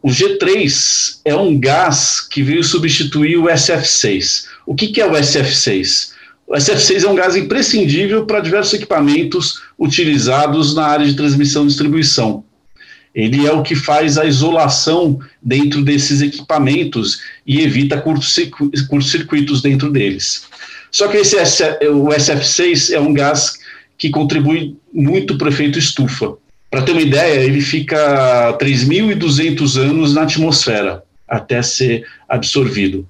O 0.00 0.10
G3 0.10 1.18
é 1.24 1.34
um 1.34 1.58
gás 1.58 2.20
que 2.20 2.40
veio 2.40 2.62
substituir 2.62 3.36
o 3.36 3.46
SF6. 3.46 4.44
O 4.64 4.72
que, 4.72 4.86
que 4.86 5.00
é 5.00 5.06
o 5.06 5.10
SF6? 5.10 6.12
O 6.46 6.54
SF6 6.54 7.02
é 7.02 7.08
um 7.08 7.16
gás 7.16 7.34
imprescindível 7.34 8.26
para 8.26 8.38
diversos 8.38 8.74
equipamentos 8.74 9.60
utilizados 9.76 10.72
na 10.72 10.86
área 10.86 11.04
de 11.04 11.16
transmissão 11.16 11.64
e 11.64 11.66
distribuição. 11.66 12.44
Ele 13.12 13.44
é 13.44 13.50
o 13.50 13.64
que 13.64 13.74
faz 13.74 14.16
a 14.16 14.24
isolação 14.24 15.18
dentro 15.42 15.82
desses 15.82 16.22
equipamentos 16.22 17.22
e 17.44 17.60
evita 17.60 18.00
curtos-circuitos 18.00 19.62
dentro 19.62 19.90
deles. 19.90 20.44
Só 20.92 21.08
que 21.08 21.16
esse, 21.16 21.34
o 21.88 22.04
SF6 22.06 22.92
é 22.92 23.00
um 23.00 23.12
gás 23.12 23.65
que 23.98 24.10
contribui 24.10 24.76
muito 24.92 25.36
para 25.36 25.46
o 25.46 25.50
efeito 25.50 25.78
estufa. 25.78 26.34
Para 26.70 26.82
ter 26.82 26.92
uma 26.92 27.00
ideia, 27.00 27.40
ele 27.40 27.60
fica 27.60 28.56
3.200 28.60 29.80
anos 29.80 30.14
na 30.14 30.22
atmosfera 30.22 31.02
até 31.28 31.62
ser 31.62 32.06
absorvido. 32.28 33.06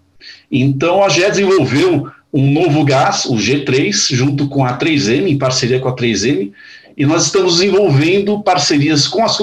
Então 0.50 1.02
a 1.02 1.08
GE 1.08 1.28
desenvolveu 1.28 2.08
um 2.32 2.50
novo 2.52 2.84
gás, 2.84 3.24
o 3.24 3.34
G3, 3.34 4.14
junto 4.14 4.48
com 4.48 4.64
a 4.64 4.78
3M, 4.78 5.26
em 5.26 5.38
parceria 5.38 5.80
com 5.80 5.88
a 5.88 5.96
3M, 5.96 6.52
e 6.96 7.04
nós 7.04 7.26
estamos 7.26 7.58
desenvolvendo 7.58 8.42
parcerias 8.42 9.06
com 9.06 9.22
as 9.22 9.36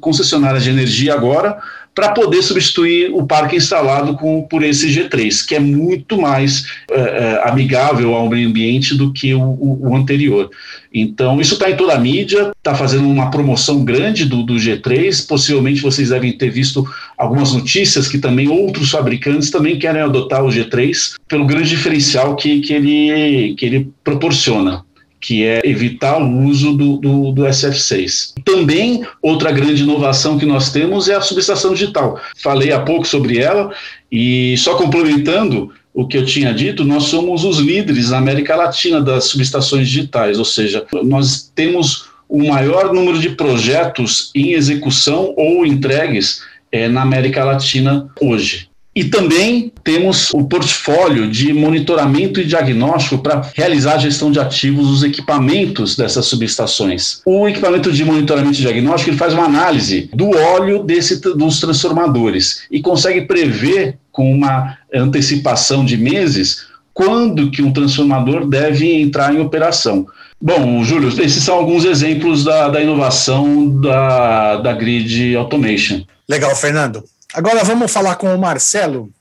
concessionárias 0.00 0.64
de 0.64 0.70
energia 0.70 1.14
agora 1.14 1.58
para 1.98 2.10
poder 2.10 2.44
substituir 2.44 3.10
o 3.12 3.26
parque 3.26 3.56
instalado 3.56 4.14
com, 4.14 4.42
por 4.42 4.62
esse 4.62 4.86
G3, 4.88 5.44
que 5.44 5.56
é 5.56 5.58
muito 5.58 6.16
mais 6.16 6.64
é, 6.88 7.42
amigável 7.42 8.14
ao 8.14 8.28
meio 8.28 8.48
ambiente 8.48 8.94
do 8.94 9.12
que 9.12 9.34
o, 9.34 9.42
o, 9.42 9.88
o 9.88 9.96
anterior. 9.96 10.48
Então, 10.94 11.40
isso 11.40 11.54
está 11.54 11.68
em 11.68 11.76
toda 11.76 11.94
a 11.94 11.98
mídia, 11.98 12.52
está 12.56 12.72
fazendo 12.72 13.08
uma 13.08 13.32
promoção 13.32 13.84
grande 13.84 14.24
do, 14.24 14.44
do, 14.44 14.54
G3. 14.54 15.26
Possivelmente 15.26 15.82
vocês 15.82 16.10
devem 16.10 16.30
ter 16.30 16.50
visto 16.50 16.88
algumas 17.16 17.52
notícias 17.52 18.06
que 18.06 18.18
também 18.18 18.46
outros 18.46 18.92
fabricantes 18.92 19.50
também 19.50 19.76
querem 19.76 20.00
adotar 20.00 20.44
o 20.44 20.50
G3 20.50 21.14
pelo 21.26 21.46
grande 21.46 21.70
diferencial 21.70 22.36
que, 22.36 22.60
que, 22.60 22.74
ele, 22.74 23.56
que 23.56 23.66
ele 23.66 23.90
proporciona 24.04 24.84
que 25.20 25.44
é 25.44 25.60
evitar 25.64 26.22
o 26.22 26.44
uso 26.44 26.72
do, 26.74 26.96
do, 26.96 27.32
do, 27.32 27.42
SF6. 27.42 28.34
Também, 28.44 29.04
outra 29.20 29.50
grande 29.50 29.82
inovação 29.82 30.38
que 30.38 30.46
nós 30.46 30.70
temos 30.70 31.08
é 31.08 31.14
a 31.14 31.20
subestação 31.20 31.72
digital. 31.72 32.20
Falei 32.36 32.72
há 32.72 32.80
pouco 32.80 33.06
sobre 33.06 33.38
ela, 33.38 33.72
e 34.10 34.56
só 34.58 34.76
complementando 34.76 35.72
o 35.92 36.06
que 36.06 36.16
eu 36.16 36.24
tinha 36.24 36.54
dito, 36.54 36.84
nós 36.84 37.04
somos 37.04 37.44
os 37.44 37.58
líderes 37.58 38.10
na 38.10 38.18
América 38.18 38.54
Latina 38.54 39.00
das 39.00 39.24
subestações 39.24 39.88
digitais, 39.88 40.38
ou 40.38 40.44
seja, 40.44 40.86
nós 41.02 41.50
temos 41.54 42.06
o 42.28 42.46
maior 42.46 42.92
número 42.92 43.18
de 43.18 43.30
projetos 43.30 44.30
em 44.34 44.52
execução 44.52 45.34
ou 45.36 45.66
entregues 45.66 46.42
é, 46.70 46.88
na 46.88 47.02
América 47.02 47.42
Latina 47.44 48.08
hoje. 48.20 48.67
E 48.98 49.04
também 49.04 49.72
temos 49.84 50.30
o 50.34 50.42
portfólio 50.42 51.30
de 51.30 51.52
monitoramento 51.52 52.40
e 52.40 52.44
diagnóstico 52.44 53.18
para 53.18 53.48
realizar 53.54 53.92
a 53.92 53.98
gestão 53.98 54.28
de 54.28 54.40
ativos 54.40 54.88
dos 54.88 55.04
equipamentos 55.04 55.94
dessas 55.94 56.26
subestações. 56.26 57.20
O 57.24 57.48
equipamento 57.48 57.92
de 57.92 58.04
monitoramento 58.04 58.58
e 58.58 58.62
diagnóstico 58.62 59.10
ele 59.10 59.16
faz 59.16 59.34
uma 59.34 59.44
análise 59.44 60.10
do 60.12 60.36
óleo 60.36 60.82
desse, 60.82 61.20
dos 61.20 61.60
transformadores 61.60 62.62
e 62.72 62.82
consegue 62.82 63.20
prever 63.20 63.96
com 64.10 64.32
uma 64.32 64.76
antecipação 64.92 65.84
de 65.84 65.96
meses 65.96 66.66
quando 66.92 67.52
que 67.52 67.62
um 67.62 67.72
transformador 67.72 68.48
deve 68.48 69.00
entrar 69.00 69.32
em 69.32 69.38
operação. 69.38 70.08
Bom, 70.42 70.82
Júlio, 70.82 71.08
esses 71.22 71.44
são 71.44 71.54
alguns 71.54 71.84
exemplos 71.84 72.42
da, 72.42 72.68
da 72.68 72.80
inovação 72.80 73.80
da, 73.80 74.56
da 74.56 74.72
Grid 74.72 75.36
Automation. 75.36 76.02
Legal, 76.28 76.56
Fernando. 76.56 77.04
Agora 77.34 77.62
vamos 77.62 77.92
falar 77.92 78.16
com 78.16 78.34
o 78.34 78.38
Marcelo 78.38 79.12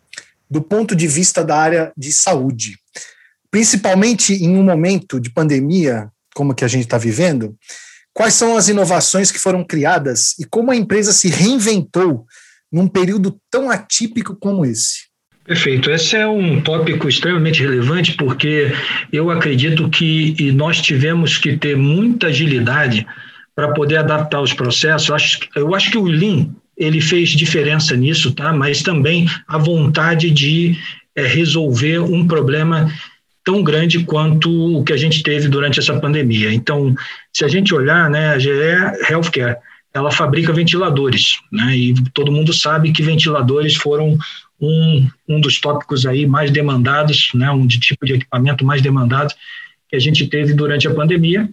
do 0.50 0.62
ponto 0.62 0.96
de 0.96 1.08
vista 1.08 1.44
da 1.44 1.58
área 1.58 1.92
de 1.98 2.12
saúde. 2.12 2.78
Principalmente 3.52 4.34
em 4.34 4.56
um 4.58 4.64
momento 4.64 5.20
de 5.20 5.30
pandemia, 5.30 6.10
como 6.34 6.56
que 6.56 6.64
a 6.64 6.68
gente 6.68 6.84
está 6.84 6.98
vivendo, 6.98 7.56
quais 8.14 8.34
são 8.34 8.56
as 8.56 8.70
inovações 8.70 9.32
que 9.32 9.40
foram 9.40 9.64
criadas 9.64 10.36
e 10.40 10.46
como 10.46 10.72
a 10.72 10.76
empresa 10.76 11.12
se 11.12 11.28
reinventou 11.30 12.26
num 12.72 12.88
período 12.88 13.40
tão 13.52 13.70
atípico 13.70 14.36
como 14.36 14.66
esse? 14.66 15.08
Perfeito. 15.44 15.90
Esse 15.90 16.18
é 16.18 16.28
um 16.28 16.62
tópico 16.62 17.08
extremamente 17.08 17.62
relevante 17.62 18.14
porque 18.14 18.72
eu 19.14 19.32
acredito 19.32 19.90
que 19.90 20.52
nós 20.52 20.82
tivemos 20.82 21.38
que 21.38 21.58
ter 21.58 21.76
muita 21.78 22.28
agilidade 22.28 23.08
para 23.56 23.74
poder 23.74 23.98
adaptar 23.98 24.42
os 24.42 24.54
processos. 24.54 25.08
Eu 25.56 25.74
acho, 25.74 25.92
que 25.92 25.98
o 25.98 26.04
Lean 26.04 26.50
ele 26.78 27.02
fez 27.02 27.30
diferença 27.30 27.96
nisso, 27.96 28.32
tá? 28.34 28.54
Mas 28.54 28.84
também 28.84 29.28
a 29.48 29.58
vontade 29.58 30.30
de 30.30 30.78
é, 31.16 31.26
resolver 31.26 32.00
um 32.00 32.28
problema 32.28 32.92
tão 33.44 33.64
grande 33.64 34.04
quanto 34.04 34.78
o 34.78 34.84
que 34.84 34.94
a 34.94 34.98
gente 34.98 35.24
teve 35.24 35.48
durante 35.48 35.80
essa 35.80 35.98
pandemia. 36.00 36.54
Então, 36.54 36.94
se 37.34 37.44
a 37.44 37.48
gente 37.48 37.74
olhar, 37.74 38.10
né, 38.10 38.30
a 38.30 38.40
GE 38.40 38.50
Healthcare, 39.10 39.56
ela 39.94 40.12
fabrica 40.12 40.54
ventiladores, 40.54 41.40
né? 41.52 41.76
E 41.76 41.94
todo 42.14 42.32
mundo 42.32 42.54
sabe 42.54 42.92
que 42.92 43.02
ventiladores 43.02 43.76
foram 43.76 44.18
um, 44.60 45.08
um 45.28 45.42
dos 45.42 45.60
tópicos 45.60 46.06
aí 46.06 46.28
mais 46.28 46.52
demandados, 46.52 47.30
né, 47.34 47.50
um 47.50 47.66
de 47.66 47.80
tipo 47.80 48.06
de 48.06 48.14
equipamento 48.14 48.66
mais 48.66 48.82
demandado 48.82 49.34
que 49.90 49.96
a 49.96 50.00
gente 50.00 50.28
teve 50.28 50.54
durante 50.54 50.88
a 50.88 50.94
pandemia. 50.94 51.50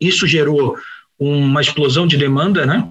Isso 0.00 0.26
gerou 0.26 0.76
uma 1.18 1.60
explosão 1.60 2.06
de 2.06 2.16
demanda, 2.16 2.66
né? 2.66 2.86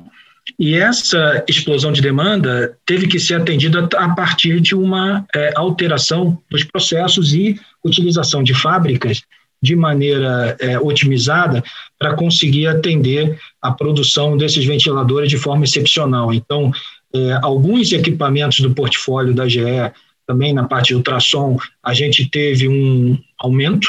E 0.59 0.75
essa 0.75 1.43
explosão 1.47 1.91
de 1.91 2.01
demanda 2.01 2.77
teve 2.85 3.07
que 3.07 3.19
ser 3.19 3.35
atendida 3.35 3.87
a 3.95 4.09
partir 4.09 4.59
de 4.59 4.75
uma 4.75 5.25
é, 5.33 5.53
alteração 5.55 6.37
dos 6.49 6.63
processos 6.63 7.33
e 7.33 7.59
utilização 7.83 8.43
de 8.43 8.53
fábricas 8.53 9.23
de 9.61 9.75
maneira 9.75 10.57
é, 10.59 10.79
otimizada 10.79 11.63
para 11.99 12.15
conseguir 12.15 12.67
atender 12.67 13.39
a 13.61 13.71
produção 13.71 14.35
desses 14.35 14.65
ventiladores 14.65 15.29
de 15.29 15.37
forma 15.37 15.63
excepcional. 15.63 16.33
Então, 16.33 16.71
é, 17.13 17.39
alguns 17.41 17.91
equipamentos 17.91 18.59
do 18.59 18.73
portfólio 18.73 19.33
da 19.33 19.47
GE, 19.47 19.91
também 20.25 20.53
na 20.53 20.63
parte 20.63 20.87
de 20.87 20.95
ultrassom, 20.95 21.57
a 21.83 21.93
gente 21.93 22.27
teve 22.29 22.67
um 22.67 23.17
aumento, 23.37 23.87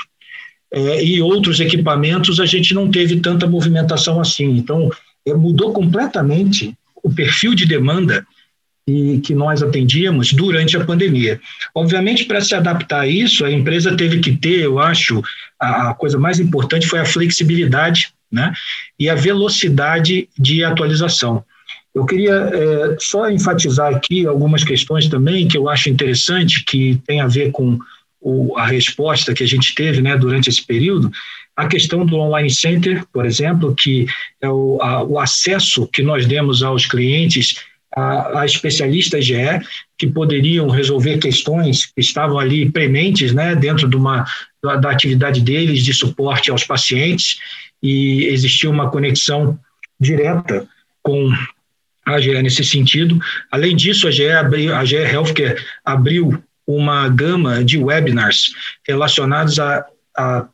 é, 0.72 1.04
e 1.04 1.20
outros 1.20 1.60
equipamentos 1.60 2.40
a 2.40 2.46
gente 2.46 2.74
não 2.74 2.90
teve 2.90 3.20
tanta 3.20 3.46
movimentação 3.46 4.20
assim. 4.20 4.56
Então, 4.56 4.90
mudou 5.26 5.72
completamente 5.72 6.74
o 7.02 7.12
perfil 7.12 7.54
de 7.54 7.66
demanda 7.66 8.26
e 8.86 9.20
que 9.20 9.34
nós 9.34 9.62
atendíamos 9.62 10.32
durante 10.32 10.76
a 10.76 10.84
pandemia. 10.84 11.40
Obviamente, 11.74 12.24
para 12.24 12.40
se 12.40 12.54
adaptar 12.54 13.02
a 13.02 13.06
isso, 13.06 13.44
a 13.44 13.50
empresa 13.50 13.96
teve 13.96 14.18
que 14.18 14.36
ter, 14.36 14.60
eu 14.60 14.78
acho, 14.78 15.22
a, 15.58 15.90
a 15.90 15.94
coisa 15.94 16.18
mais 16.18 16.40
importante 16.40 16.86
foi 16.86 16.98
a 16.98 17.04
flexibilidade 17.04 18.12
né, 18.30 18.52
e 18.98 19.08
a 19.08 19.14
velocidade 19.14 20.28
de 20.36 20.64
atualização. 20.64 21.44
Eu 21.94 22.06
queria 22.06 22.32
é, 22.32 22.96
só 22.98 23.30
enfatizar 23.30 23.94
aqui 23.94 24.26
algumas 24.26 24.64
questões 24.64 25.08
também 25.08 25.46
que 25.46 25.56
eu 25.56 25.68
acho 25.68 25.90
interessante, 25.90 26.64
que 26.64 27.00
tem 27.06 27.20
a 27.20 27.26
ver 27.26 27.52
com 27.52 27.78
o, 28.20 28.56
a 28.56 28.66
resposta 28.66 29.34
que 29.34 29.44
a 29.44 29.46
gente 29.46 29.74
teve 29.74 30.00
né, 30.00 30.16
durante 30.16 30.48
esse 30.48 30.64
período. 30.64 31.10
A 31.56 31.66
questão 31.66 32.04
do 32.06 32.16
online 32.16 32.50
center, 32.50 33.04
por 33.12 33.26
exemplo, 33.26 33.74
que 33.74 34.06
é 34.40 34.48
o, 34.48 34.78
a, 34.80 35.02
o 35.02 35.18
acesso 35.18 35.86
que 35.86 36.02
nós 36.02 36.26
demos 36.26 36.62
aos 36.62 36.86
clientes 36.86 37.56
a, 37.94 38.40
a, 38.40 38.46
especialistas 38.46 39.24
GE 39.24 39.60
que 39.98 40.06
poderiam 40.06 40.68
resolver 40.68 41.18
questões 41.18 41.86
que 41.86 42.00
estavam 42.00 42.38
ali 42.38 42.70
prementes 42.70 43.32
né, 43.32 43.54
dentro 43.54 43.88
de 43.88 43.96
uma, 43.96 44.24
da, 44.62 44.76
da 44.76 44.90
atividade 44.90 45.40
deles 45.40 45.84
de 45.84 45.92
suporte 45.92 46.50
aos 46.50 46.64
pacientes 46.64 47.36
e 47.82 48.24
existia 48.24 48.70
uma 48.70 48.90
conexão 48.90 49.58
direta 50.00 50.66
com 51.02 51.30
a 52.06 52.20
GE 52.20 52.42
nesse 52.42 52.64
sentido. 52.64 53.20
Além 53.50 53.76
disso, 53.76 54.08
a 54.08 54.10
GE, 54.10 54.30
abriu, 54.30 54.74
a 54.74 54.84
GE 54.84 54.96
Healthcare 54.96 55.62
abriu 55.84 56.42
uma 56.66 57.08
gama 57.08 57.64
de 57.64 57.78
webinars 57.78 58.52
relacionados 58.86 59.58
a, 59.58 59.84
a 60.16 60.48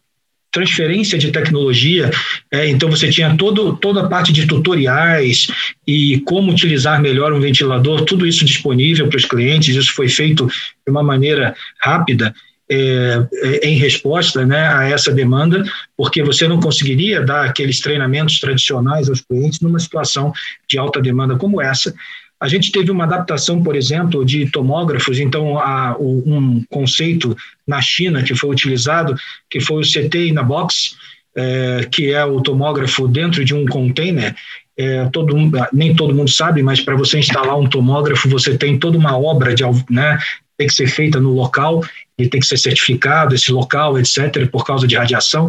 transferência 0.50 1.18
de 1.18 1.30
tecnologia. 1.30 2.11
É, 2.50 2.68
então, 2.68 2.90
você 2.90 3.11
tinha 3.11 3.37
todo, 3.37 3.76
toda 3.76 4.02
a 4.02 4.08
parte 4.08 4.32
de 4.32 4.46
tutoriais 4.46 5.48
e 5.87 6.20
como 6.20 6.50
utilizar 6.50 7.00
melhor 7.00 7.32
um 7.32 7.40
ventilador, 7.40 8.04
tudo 8.04 8.26
isso 8.26 8.44
disponível 8.44 9.08
para 9.08 9.16
os 9.16 9.24
clientes. 9.24 9.74
Isso 9.74 9.92
foi 9.92 10.08
feito 10.08 10.46
de 10.46 10.90
uma 10.90 11.02
maneira 11.02 11.54
rápida 11.80 12.34
é, 12.70 13.26
é, 13.32 13.68
em 13.68 13.78
resposta 13.78 14.44
né, 14.44 14.68
a 14.68 14.84
essa 14.84 15.11
demanda, 15.11 15.64
porque 15.96 16.22
você 16.22 16.46
não 16.46 16.61
conseguiria 16.61 17.22
dar 17.22 17.46
aqueles 17.46 17.80
treinamentos 17.80 18.38
tradicionais 18.38 19.08
aos 19.08 19.22
clientes 19.22 19.61
numa 19.61 19.78
situação 19.78 20.32
de 20.68 20.78
alta 20.78 21.00
demanda 21.00 21.37
como 21.37 21.62
essa. 21.62 21.94
A 22.40 22.46
gente 22.48 22.70
teve 22.70 22.90
uma 22.90 23.05
adaptação, 23.05 23.62
por 23.62 23.74
exemplo, 23.74 24.24
de 24.24 24.48
tomógrafos, 24.51 25.18
então 25.18 25.59
a, 25.59 25.96
um 25.98 26.62
conceito 26.68 27.37
na 27.66 27.81
China 27.81 28.22
que 28.22 28.35
foi 28.35 28.51
utilizado, 28.51 29.14
que 29.51 29.61
foi 29.61 29.83
o 29.83 29.87
CT 29.87 30.29
in 30.29 30.38
a 30.38 30.42
box, 30.42 30.96
é, 31.35 31.88
que 31.90 32.12
é 32.12 32.24
o 32.24 32.40
tomógrafo 32.40 33.09
dentro 33.09 33.44
de 33.44 33.55
um 33.55 33.66
container. 33.66 34.35
É, 34.77 35.07
todo, 35.07 35.35
nem 35.72 35.94
todo 35.94 36.14
mundo 36.14 36.31
sabe, 36.31 36.62
mas 36.62 36.81
para 36.81 36.94
você 36.94 37.18
instalar 37.18 37.59
um 37.59 37.68
tomógrafo, 37.68 38.29
você 38.29 38.57
tem 38.57 38.79
toda 38.79 38.96
uma 38.96 39.18
obra 39.18 39.53
de, 39.53 39.64
né, 39.90 40.18
tem 40.57 40.68
que 40.68 40.74
ser 40.74 40.87
feita 40.87 41.18
no 41.20 41.35
local, 41.35 41.83
e 42.18 42.29
tem 42.29 42.40
que 42.40 42.46
ser 42.46 42.59
certificado 42.59 43.35
esse 43.35 43.53
local, 43.53 43.98
etc., 43.98 44.48
por 44.51 44.66
causa 44.66 44.87
de 44.87 44.96
radiação. 44.96 45.48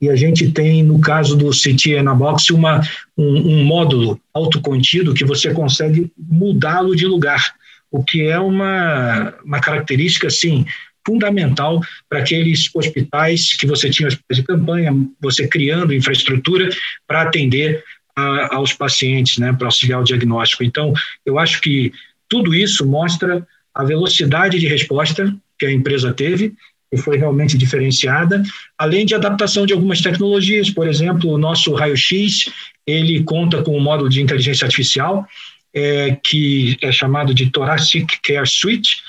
E 0.00 0.08
a 0.08 0.16
gente 0.16 0.50
tem, 0.52 0.82
no 0.82 1.00
caso 1.00 1.36
do 1.36 1.50
CT 1.50 2.02
na 2.02 2.14
Box, 2.14 2.50
uma, 2.50 2.80
um, 3.16 3.60
um 3.60 3.64
módulo 3.64 4.20
autocontido 4.32 5.14
que 5.14 5.24
você 5.24 5.52
consegue 5.52 6.10
mudá-lo 6.16 6.94
de 6.94 7.06
lugar, 7.06 7.54
o 7.90 8.04
que 8.04 8.22
é 8.22 8.38
uma, 8.38 9.34
uma 9.44 9.60
característica, 9.60 10.28
assim, 10.28 10.64
fundamental 11.04 11.80
para 12.08 12.20
aqueles 12.20 12.68
hospitais 12.74 13.56
que 13.56 13.66
você 13.66 13.88
tinha 13.88 14.08
de 14.08 14.42
campanha, 14.42 14.94
você 15.20 15.48
criando 15.48 15.94
infraestrutura 15.94 16.68
para 17.06 17.22
atender 17.22 17.82
a, 18.14 18.56
aos 18.56 18.72
pacientes, 18.72 19.38
né, 19.38 19.52
para 19.52 19.68
auxiliar 19.68 20.00
o 20.00 20.04
diagnóstico. 20.04 20.62
Então, 20.62 20.92
eu 21.24 21.38
acho 21.38 21.60
que 21.60 21.92
tudo 22.28 22.54
isso 22.54 22.86
mostra 22.86 23.46
a 23.74 23.84
velocidade 23.84 24.58
de 24.58 24.66
resposta 24.68 25.34
que 25.58 25.64
a 25.66 25.72
empresa 25.72 26.12
teve, 26.12 26.52
e 26.92 26.96
foi 26.96 27.18
realmente 27.18 27.58
diferenciada, 27.58 28.42
além 28.76 29.04
de 29.04 29.14
adaptação 29.14 29.66
de 29.66 29.72
algumas 29.72 30.00
tecnologias, 30.00 30.70
por 30.70 30.88
exemplo, 30.88 31.30
o 31.30 31.38
nosso 31.38 31.74
raio-x, 31.74 32.50
ele 32.86 33.22
conta 33.22 33.62
com 33.62 33.76
um 33.76 33.80
módulo 33.80 34.08
de 34.08 34.22
inteligência 34.22 34.64
artificial, 34.64 35.26
é, 35.74 36.16
que 36.22 36.76
é 36.80 36.90
chamado 36.90 37.34
de 37.34 37.50
Thoracic 37.50 38.18
Care 38.22 38.48
Suite, 38.48 39.02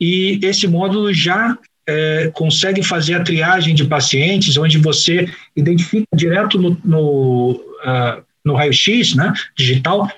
e 0.00 0.38
esse 0.42 0.66
módulo 0.66 1.12
já 1.12 1.56
é, 1.86 2.30
consegue 2.34 2.82
fazer 2.82 3.14
a 3.14 3.22
triagem 3.22 3.74
de 3.74 3.84
pacientes, 3.84 4.56
onde 4.56 4.78
você 4.78 5.28
identifica 5.54 6.06
direto 6.14 6.58
no, 6.58 6.78
no, 6.84 7.50
uh, 7.52 8.22
no 8.44 8.54
raio-x 8.54 9.14
né, 9.14 9.32
digital 9.56 10.10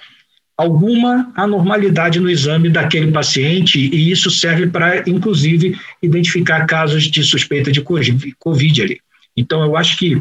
alguma 0.58 1.32
anormalidade 1.36 2.18
no 2.18 2.28
exame 2.28 2.68
daquele 2.68 3.12
paciente 3.12 3.78
e 3.78 4.10
isso 4.10 4.28
serve 4.28 4.66
para, 4.66 5.08
inclusive, 5.08 5.78
identificar 6.02 6.66
casos 6.66 7.04
de 7.04 7.22
suspeita 7.22 7.70
de 7.70 7.80
Covid 7.80 8.82
ali. 8.82 9.00
Então, 9.36 9.62
eu 9.62 9.76
acho 9.76 9.96
que 9.96 10.20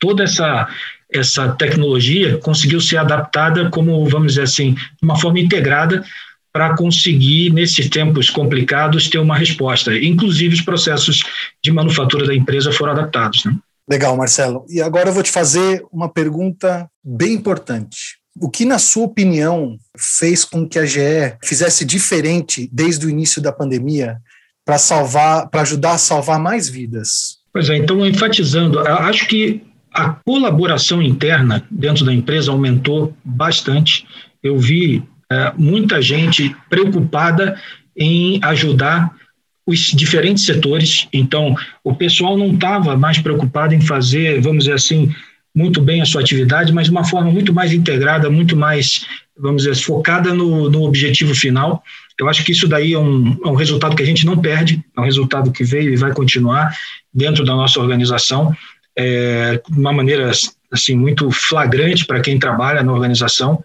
toda 0.00 0.24
essa 0.24 0.68
essa 1.14 1.50
tecnologia 1.50 2.38
conseguiu 2.38 2.80
ser 2.80 2.96
adaptada 2.96 3.68
como, 3.68 4.02
vamos 4.06 4.28
dizer 4.28 4.44
assim, 4.44 4.72
de 4.72 5.02
uma 5.02 5.18
forma 5.18 5.38
integrada 5.38 6.02
para 6.50 6.74
conseguir, 6.74 7.50
nesses 7.52 7.88
tempos 7.88 8.30
complicados, 8.30 9.08
ter 9.08 9.18
uma 9.18 9.36
resposta. 9.36 9.94
Inclusive, 9.94 10.54
os 10.54 10.62
processos 10.62 11.22
de 11.62 11.70
manufatura 11.70 12.26
da 12.26 12.34
empresa 12.34 12.72
foram 12.72 12.92
adaptados. 12.92 13.44
Né? 13.44 13.54
Legal, 13.88 14.16
Marcelo. 14.16 14.64
E 14.70 14.80
agora 14.80 15.10
eu 15.10 15.12
vou 15.12 15.22
te 15.22 15.30
fazer 15.30 15.84
uma 15.92 16.08
pergunta 16.08 16.88
bem 17.04 17.34
importante. 17.34 18.21
O 18.40 18.50
que, 18.50 18.64
na 18.64 18.78
sua 18.78 19.04
opinião, 19.04 19.76
fez 19.96 20.44
com 20.44 20.66
que 20.66 20.78
a 20.78 20.86
GE 20.86 21.36
fizesse 21.44 21.84
diferente 21.84 22.68
desde 22.72 23.06
o 23.06 23.10
início 23.10 23.42
da 23.42 23.52
pandemia 23.52 24.16
para 24.64 24.78
salvar, 24.78 25.48
para 25.48 25.60
ajudar 25.62 25.92
a 25.92 25.98
salvar 25.98 26.38
mais 26.38 26.68
vidas? 26.68 27.38
Pois 27.52 27.68
é, 27.68 27.76
então 27.76 28.04
enfatizando, 28.06 28.78
acho 28.80 29.26
que 29.26 29.62
a 29.92 30.08
colaboração 30.10 31.02
interna 31.02 31.62
dentro 31.70 32.04
da 32.04 32.14
empresa 32.14 32.50
aumentou 32.50 33.14
bastante. 33.22 34.06
Eu 34.42 34.58
vi 34.58 35.02
é, 35.30 35.52
muita 35.56 36.00
gente 36.00 36.56
preocupada 36.70 37.60
em 37.94 38.40
ajudar 38.42 39.14
os 39.66 39.78
diferentes 39.78 40.44
setores. 40.44 41.06
Então, 41.12 41.54
o 41.84 41.94
pessoal 41.94 42.36
não 42.36 42.52
estava 42.52 42.96
mais 42.96 43.18
preocupado 43.18 43.74
em 43.74 43.80
fazer, 43.80 44.40
vamos 44.40 44.64
dizer 44.64 44.74
assim, 44.74 45.14
muito 45.54 45.80
bem 45.80 46.00
a 46.00 46.06
sua 46.06 46.20
atividade, 46.20 46.72
mas 46.72 46.86
de 46.86 46.90
uma 46.90 47.04
forma 47.04 47.30
muito 47.30 47.52
mais 47.52 47.72
integrada, 47.72 48.30
muito 48.30 48.56
mais, 48.56 49.04
vamos 49.36 49.64
dizer, 49.64 49.76
focada 49.76 50.32
no, 50.32 50.70
no 50.70 50.82
objetivo 50.82 51.34
final. 51.34 51.82
Eu 52.18 52.28
acho 52.28 52.44
que 52.44 52.52
isso 52.52 52.68
daí 52.68 52.94
é 52.94 52.98
um, 52.98 53.38
é 53.44 53.48
um 53.48 53.54
resultado 53.54 53.96
que 53.96 54.02
a 54.02 54.06
gente 54.06 54.24
não 54.24 54.38
perde, 54.38 54.82
é 54.96 55.00
um 55.00 55.04
resultado 55.04 55.50
que 55.52 55.64
veio 55.64 55.92
e 55.92 55.96
vai 55.96 56.12
continuar 56.12 56.74
dentro 57.12 57.44
da 57.44 57.54
nossa 57.54 57.80
organização. 57.80 58.54
é, 58.96 59.60
de 59.68 59.78
uma 59.78 59.92
maneira 59.92 60.30
assim 60.70 60.96
muito 60.96 61.30
flagrante 61.30 62.06
para 62.06 62.20
quem 62.20 62.38
trabalha 62.38 62.82
na 62.82 62.92
organização. 62.92 63.62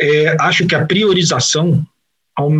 É, 0.00 0.36
acho 0.40 0.66
que 0.66 0.74
a 0.74 0.84
priorização 0.84 1.84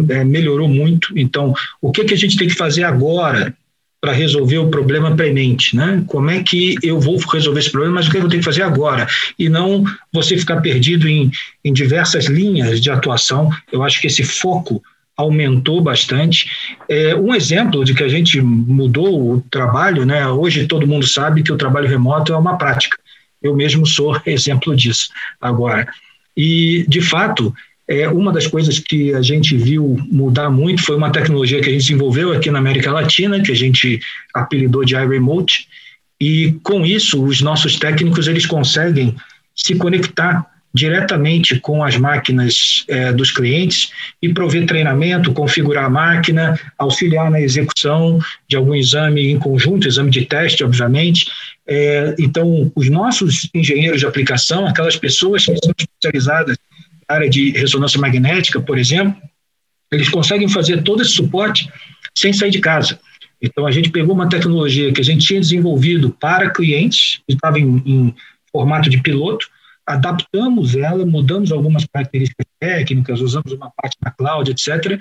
é, 0.09 0.25
melhorou 0.25 0.69
muito. 0.69 1.13
Então, 1.17 1.55
o 1.81 1.91
que, 1.91 2.05
que 2.05 2.15
a 2.15 2.17
gente 2.17 2.37
tem 2.37 2.49
que 2.49 2.55
fazer 2.55 2.85
agora 2.85 3.55
para 4.01 4.13
resolver 4.13 4.59
o 4.59 4.71
problema 4.71 5.15
premente, 5.15 5.77
né? 5.77 6.03
Como 6.07 6.31
é 6.31 6.43
que 6.43 6.77
eu 6.83 6.99
vou 6.99 7.19
resolver 7.19 7.61
esse 7.61 7.71
problema, 7.71 7.97
mas 7.97 8.09
o 8.09 8.11
que 8.11 8.17
eu 8.17 8.29
tenho 8.29 8.41
que 8.41 8.49
fazer 8.49 8.63
agora? 8.63 9.07
E 9.39 9.49
não 9.49 9.85
você 10.11 10.39
ficar 10.39 10.61
perdido 10.63 11.07
em, 11.07 11.31
em 11.63 11.73
diversas 11.73 12.27
linhas 12.27 12.81
de 12.81 12.91
atuação. 12.91 13.51
Eu 13.71 13.83
acho 13.83 14.01
que 14.01 14.07
esse 14.07 14.23
foco 14.23 14.83
aumentou 15.17 15.83
bastante. 15.83 16.51
É, 16.89 17.15
um 17.15 17.35
exemplo 17.35 17.85
de 17.85 17.93
que 17.95 18.03
a 18.03 18.09
gente 18.09 18.41
mudou 18.41 19.35
o 19.35 19.41
trabalho, 19.51 20.07
né? 20.07 20.27
Hoje 20.29 20.67
todo 20.67 20.87
mundo 20.87 21.07
sabe 21.07 21.43
que 21.43 21.53
o 21.53 21.59
trabalho 21.59 21.89
remoto 21.89 22.33
é 22.33 22.37
uma 22.37 22.57
prática. 22.57 22.97
Eu 23.43 23.55
mesmo 23.55 23.87
sou 23.87 24.19
exemplo 24.25 24.75
disso 24.75 25.11
agora. 25.39 25.87
E, 26.35 26.87
de 26.89 27.03
fato, 27.03 27.55
é, 27.91 28.09
uma 28.09 28.33
das 28.33 28.47
coisas 28.47 28.79
que 28.79 29.13
a 29.15 29.21
gente 29.21 29.57
viu 29.57 29.99
mudar 30.09 30.49
muito 30.49 30.81
foi 30.81 30.95
uma 30.95 31.11
tecnologia 31.11 31.61
que 31.61 31.69
a 31.69 31.73
gente 31.73 31.83
desenvolveu 31.83 32.33
aqui 32.33 32.49
na 32.49 32.61
América 32.61 32.93
Latina, 32.93 33.43
que 33.43 33.51
a 33.51 33.57
gente 33.57 33.99
apelidou 34.33 34.85
de 34.85 34.95
iRemote, 34.95 35.67
e 36.21 36.53
com 36.63 36.87
isso 36.87 37.21
os 37.25 37.41
nossos 37.41 37.77
técnicos 37.77 38.29
eles 38.29 38.47
conseguem 38.47 39.17
se 39.57 39.75
conectar 39.75 40.47
diretamente 40.73 41.59
com 41.59 41.83
as 41.83 41.97
máquinas 41.97 42.85
é, 42.87 43.13
dos 43.13 43.33
clientes 43.33 43.91
e 44.23 44.33
prover 44.33 44.67
treinamento, 44.67 45.33
configurar 45.33 45.87
a 45.87 45.91
máquina, 45.91 46.57
auxiliar 46.79 47.29
na 47.29 47.41
execução 47.41 48.21
de 48.49 48.55
algum 48.55 48.73
exame 48.73 49.33
em 49.33 49.39
conjunto, 49.41 49.89
exame 49.89 50.13
de 50.13 50.27
teste, 50.27 50.63
obviamente. 50.63 51.27
É, 51.67 52.15
então, 52.21 52.71
os 52.77 52.89
nossos 52.89 53.51
engenheiros 53.53 53.99
de 53.99 54.07
aplicação, 54.07 54.65
aquelas 54.65 54.95
pessoas 54.95 55.45
que 55.45 55.57
são 55.57 55.75
especializadas 55.77 56.57
área 57.13 57.29
de 57.29 57.51
ressonância 57.51 58.01
magnética, 58.01 58.61
por 58.61 58.79
exemplo, 58.79 59.21
eles 59.91 60.09
conseguem 60.09 60.49
fazer 60.49 60.83
todo 60.83 61.03
esse 61.03 61.13
suporte 61.13 61.69
sem 62.17 62.33
sair 62.33 62.51
de 62.51 62.61
casa. 62.61 62.99
Então, 63.43 63.67
a 63.67 63.71
gente 63.71 63.91
pegou 63.91 64.15
uma 64.15 64.29
tecnologia 64.29 64.93
que 64.93 65.01
a 65.01 65.05
gente 65.05 65.27
tinha 65.27 65.41
desenvolvido 65.41 66.11
para 66.11 66.51
clientes, 66.51 67.21
que 67.27 67.35
estava 67.35 67.59
em, 67.59 67.83
em 67.87 68.15
formato 68.53 68.91
de 68.91 69.01
piloto, 69.03 69.47
adaptamos 69.87 70.77
ela, 70.77 71.05
mudamos 71.07 71.51
algumas 71.51 71.85
características 71.87 72.47
técnicas, 72.61 73.21
usamos 73.21 73.53
uma 73.53 73.71
parte 73.71 73.97
da 74.01 74.11
cloud, 74.11 74.51
etc., 74.51 75.01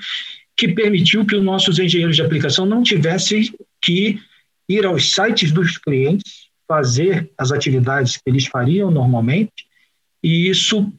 que 0.56 0.70
permitiu 0.70 1.26
que 1.26 1.36
os 1.36 1.44
nossos 1.44 1.80
engenheiros 1.80 2.16
de 2.16 2.22
aplicação 2.22 2.66
não 2.66 2.82
tivessem 2.84 3.54
que 3.82 4.20
ir 4.68 4.86
aos 4.86 5.12
sites 5.12 5.52
dos 5.52 5.78
clientes, 5.78 6.48
fazer 6.68 7.30
as 7.38 7.52
atividades 7.52 8.18
que 8.18 8.24
eles 8.28 8.46
fariam 8.46 8.92
normalmente, 8.92 9.66
e 10.24 10.50
isso 10.50 10.92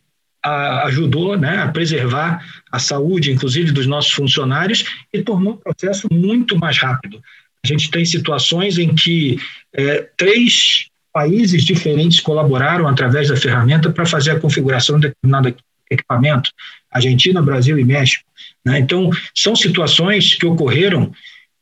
a, 0.42 0.84
ajudou 0.86 1.36
né, 1.36 1.58
a 1.58 1.68
preservar 1.68 2.44
a 2.70 2.78
saúde, 2.78 3.30
inclusive, 3.30 3.72
dos 3.72 3.86
nossos 3.86 4.12
funcionários 4.12 4.84
e 5.12 5.22
tornou 5.22 5.54
o 5.54 5.56
processo 5.56 6.08
muito 6.10 6.56
mais 6.58 6.78
rápido. 6.78 7.20
A 7.64 7.66
gente 7.66 7.90
tem 7.90 8.04
situações 8.04 8.78
em 8.78 8.94
que 8.94 9.38
é, 9.72 10.08
três 10.16 10.86
países 11.12 11.64
diferentes 11.64 12.20
colaboraram 12.20 12.86
através 12.86 13.28
da 13.28 13.36
ferramenta 13.36 13.90
para 13.90 14.06
fazer 14.06 14.30
a 14.30 14.40
configuração 14.40 14.98
de 14.98 15.08
determinado 15.08 15.54
equipamento, 15.90 16.50
Argentina, 16.90 17.42
Brasil 17.42 17.78
e 17.78 17.84
México. 17.84 18.24
Né? 18.64 18.78
Então, 18.78 19.10
são 19.34 19.56
situações 19.56 20.34
que 20.34 20.46
ocorreram 20.46 21.12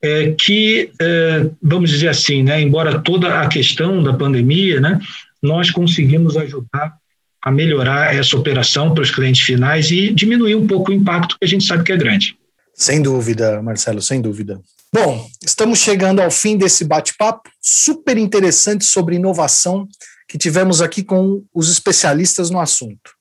é, 0.03 0.33
que, 0.33 0.91
é, 1.01 1.51
vamos 1.63 1.91
dizer 1.91 2.09
assim, 2.09 2.43
né, 2.43 2.61
embora 2.61 3.01
toda 3.01 3.41
a 3.41 3.49
questão 3.49 4.03
da 4.03 4.13
pandemia, 4.13 4.81
né, 4.81 5.01
nós 5.43 5.71
conseguimos 5.71 6.37
ajudar 6.37 6.97
a 7.45 7.51
melhorar 7.51 8.15
essa 8.15 8.37
operação 8.37 8.93
para 8.93 9.03
os 9.03 9.11
clientes 9.11 9.43
finais 9.43 9.91
e 9.91 10.13
diminuir 10.13 10.55
um 10.55 10.67
pouco 10.67 10.91
o 10.91 10.95
impacto 10.95 11.37
que 11.39 11.45
a 11.45 11.49
gente 11.49 11.65
sabe 11.65 11.85
que 11.85 11.93
é 11.93 11.97
grande. 11.97 12.37
Sem 12.75 13.03
dúvida, 13.03 13.61
Marcelo, 13.63 14.01
sem 14.01 14.21
dúvida. 14.21 14.61
Bom, 14.93 15.29
estamos 15.45 15.81
chegando 15.81 16.21
ao 16.21 16.31
fim 16.31 16.57
desse 16.57 16.85
bate-papo 16.85 17.51
super 17.61 18.17
interessante 18.17 18.85
sobre 18.85 19.17
inovação 19.17 19.87
que 20.29 20.39
tivemos 20.39 20.81
aqui 20.81 21.03
com 21.03 21.43
os 21.55 21.71
especialistas 21.71 22.51
no 22.51 22.61
assunto. 22.61 23.19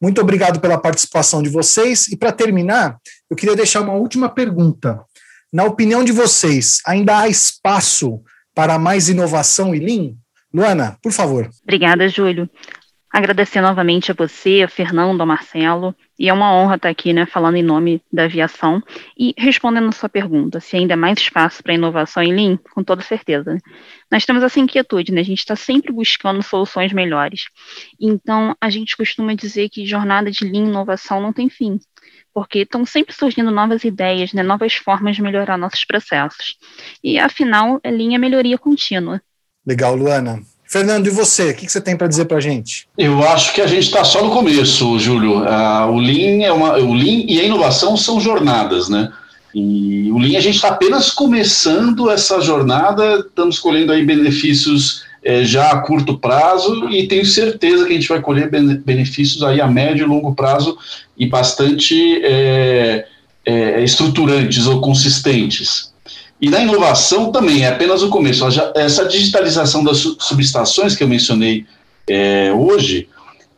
Muito 0.00 0.20
obrigado 0.20 0.60
pela 0.60 0.78
participação 0.78 1.42
de 1.42 1.48
vocês. 1.48 2.08
E 2.08 2.16
para 2.16 2.32
terminar, 2.32 2.98
eu 3.30 3.36
queria 3.36 3.54
deixar 3.54 3.82
uma 3.82 3.94
última 3.94 4.28
pergunta. 4.28 5.00
Na 5.52 5.64
opinião 5.64 6.02
de 6.02 6.12
vocês, 6.12 6.80
ainda 6.84 7.20
há 7.20 7.28
espaço 7.28 8.20
para 8.54 8.78
mais 8.78 9.08
inovação 9.08 9.74
e 9.74 9.78
Lean? 9.78 10.14
Luana, 10.52 10.98
por 11.02 11.12
favor. 11.12 11.48
Obrigada, 11.62 12.08
Júlio. 12.08 12.48
Agradecer 13.12 13.60
novamente 13.60 14.10
a 14.10 14.14
você, 14.14 14.62
a 14.62 14.68
Fernando, 14.68 15.20
a 15.20 15.26
Marcelo, 15.26 15.94
e 16.18 16.30
é 16.30 16.32
uma 16.32 16.50
honra 16.50 16.76
estar 16.76 16.88
aqui, 16.88 17.12
né, 17.12 17.26
falando 17.26 17.56
em 17.56 17.62
nome 17.62 18.00
da 18.10 18.24
aviação 18.24 18.82
e 19.18 19.34
respondendo 19.36 19.88
a 19.88 19.92
sua 19.92 20.08
pergunta, 20.08 20.60
se 20.60 20.76
ainda 20.76 20.94
há 20.94 20.96
mais 20.96 21.18
espaço 21.18 21.62
para 21.62 21.74
inovação 21.74 22.22
em 22.22 22.34
Lean, 22.34 22.58
com 22.72 22.82
toda 22.82 23.02
certeza. 23.02 23.52
Né? 23.52 23.60
Nós 24.10 24.24
temos 24.24 24.42
essa 24.42 24.58
inquietude, 24.58 25.12
né, 25.12 25.20
a 25.20 25.24
gente 25.24 25.40
está 25.40 25.54
sempre 25.54 25.92
buscando 25.92 26.42
soluções 26.42 26.90
melhores. 26.94 27.44
Então, 28.00 28.56
a 28.58 28.70
gente 28.70 28.96
costuma 28.96 29.34
dizer 29.34 29.68
que 29.68 29.84
jornada 29.84 30.30
de 30.30 30.46
Lean 30.46 30.68
inovação 30.68 31.20
não 31.20 31.34
tem 31.34 31.50
fim, 31.50 31.78
porque 32.32 32.60
estão 32.60 32.86
sempre 32.86 33.14
surgindo 33.14 33.50
novas 33.50 33.84
ideias, 33.84 34.32
né, 34.32 34.42
novas 34.42 34.74
formas 34.74 35.16
de 35.16 35.22
melhorar 35.22 35.58
nossos 35.58 35.84
processos. 35.84 36.56
E, 37.04 37.18
afinal, 37.18 37.78
Lean 37.84 38.14
é 38.14 38.18
melhoria 38.18 38.56
contínua. 38.56 39.20
Legal, 39.66 39.94
Luana. 39.94 40.40
Fernando, 40.72 41.06
e 41.06 41.10
você? 41.10 41.50
O 41.50 41.54
que 41.54 41.70
você 41.70 41.82
tem 41.82 41.94
para 41.94 42.06
dizer 42.06 42.24
para 42.24 42.38
a 42.38 42.40
gente? 42.40 42.88
Eu 42.96 43.22
acho 43.28 43.52
que 43.52 43.60
a 43.60 43.66
gente 43.66 43.82
está 43.82 44.02
só 44.04 44.24
no 44.24 44.30
começo, 44.30 44.98
Júlio. 44.98 45.40
Uh, 45.40 45.90
o 45.90 45.98
Lean 45.98 46.42
é 46.42 46.50
uma, 46.50 46.78
o 46.78 46.94
Lean 46.94 47.26
e 47.28 47.38
a 47.38 47.44
inovação 47.44 47.94
são 47.94 48.18
jornadas, 48.18 48.88
né? 48.88 49.12
E 49.54 50.10
o 50.10 50.16
Lean 50.16 50.38
a 50.38 50.40
gente 50.40 50.54
está 50.54 50.68
apenas 50.68 51.10
começando 51.10 52.10
essa 52.10 52.40
jornada, 52.40 53.18
estamos 53.18 53.58
colhendo 53.58 53.92
aí 53.92 54.02
benefícios 54.02 55.04
é, 55.22 55.44
já 55.44 55.72
a 55.72 55.82
curto 55.82 56.16
prazo 56.16 56.88
e 56.88 57.06
tenho 57.06 57.26
certeza 57.26 57.84
que 57.84 57.92
a 57.92 57.94
gente 57.94 58.08
vai 58.08 58.22
colher 58.22 58.50
benefícios 58.50 59.42
aí 59.42 59.60
a 59.60 59.66
médio 59.66 60.06
e 60.06 60.08
longo 60.08 60.34
prazo 60.34 60.78
e 61.18 61.26
bastante 61.26 62.18
é, 62.24 63.06
é, 63.44 63.84
estruturantes 63.84 64.66
ou 64.66 64.80
consistentes. 64.80 65.91
E 66.42 66.50
na 66.50 66.60
inovação 66.60 67.30
também, 67.30 67.62
é 67.62 67.68
apenas 67.68 68.02
o 68.02 68.08
começo. 68.08 68.44
Essa 68.74 69.06
digitalização 69.06 69.84
das 69.84 69.98
subestações 70.18 70.96
que 70.96 71.04
eu 71.04 71.08
mencionei 71.08 71.64
é, 72.08 72.52
hoje, 72.52 73.08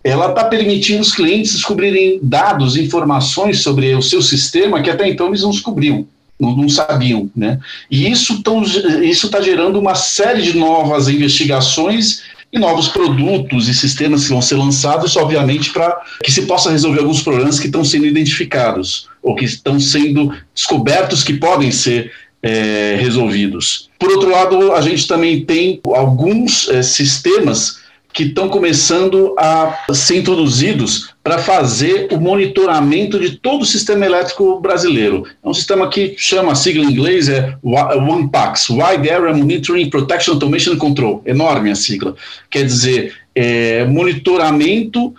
ela 0.04 0.28
está 0.28 0.44
permitindo 0.44 1.00
os 1.00 1.14
clientes 1.14 1.54
descobrirem 1.54 2.20
dados, 2.22 2.76
informações 2.76 3.62
sobre 3.62 3.94
o 3.94 4.02
seu 4.02 4.20
sistema 4.20 4.82
que 4.82 4.90
até 4.90 5.08
então 5.08 5.28
eles 5.28 5.40
não 5.40 5.50
descobriam, 5.50 6.06
não, 6.38 6.54
não 6.54 6.68
sabiam. 6.68 7.30
Né? 7.34 7.58
E 7.90 8.06
isso 8.06 8.42
está 8.44 9.40
gerando 9.40 9.80
uma 9.80 9.94
série 9.94 10.42
de 10.42 10.54
novas 10.54 11.08
investigações 11.08 12.22
e 12.52 12.58
novos 12.58 12.88
produtos 12.88 13.66
e 13.66 13.74
sistemas 13.74 14.24
que 14.24 14.28
vão 14.28 14.42
ser 14.42 14.56
lançados, 14.56 15.16
obviamente, 15.16 15.72
para 15.72 16.02
que 16.22 16.30
se 16.30 16.42
possa 16.42 16.70
resolver 16.70 17.00
alguns 17.00 17.22
problemas 17.22 17.58
que 17.58 17.66
estão 17.66 17.82
sendo 17.82 18.04
identificados 18.04 19.08
ou 19.22 19.34
que 19.34 19.46
estão 19.46 19.80
sendo 19.80 20.32
descobertos 20.54 21.24
que 21.24 21.32
podem 21.32 21.72
ser 21.72 22.12
é, 22.44 22.96
resolvidos. 23.00 23.88
Por 23.98 24.12
outro 24.12 24.30
lado, 24.30 24.74
a 24.74 24.82
gente 24.82 25.08
também 25.08 25.42
tem 25.46 25.80
alguns 25.94 26.68
é, 26.68 26.82
sistemas 26.82 27.82
que 28.12 28.24
estão 28.24 28.48
começando 28.48 29.34
a 29.38 29.76
ser 29.92 30.18
introduzidos 30.18 31.14
para 31.22 31.38
fazer 31.38 32.06
o 32.12 32.20
monitoramento 32.20 33.18
de 33.18 33.38
todo 33.38 33.62
o 33.62 33.66
sistema 33.66 34.04
elétrico 34.04 34.60
brasileiro. 34.60 35.26
É 35.42 35.48
um 35.48 35.54
sistema 35.54 35.88
que 35.88 36.14
chama, 36.18 36.52
a 36.52 36.54
sigla 36.54 36.84
em 36.84 36.90
inglês 36.90 37.28
é 37.28 37.56
OnePax, 37.64 38.68
Wide 38.68 39.10
Area 39.10 39.34
Monitoring 39.34 39.88
Protection 39.88 40.34
Automation 40.34 40.76
Control. 40.76 41.22
Enorme 41.26 41.70
a 41.70 41.74
sigla. 41.74 42.14
Quer 42.50 42.64
dizer, 42.66 43.14
é, 43.34 43.84
monitoramento, 43.84 45.12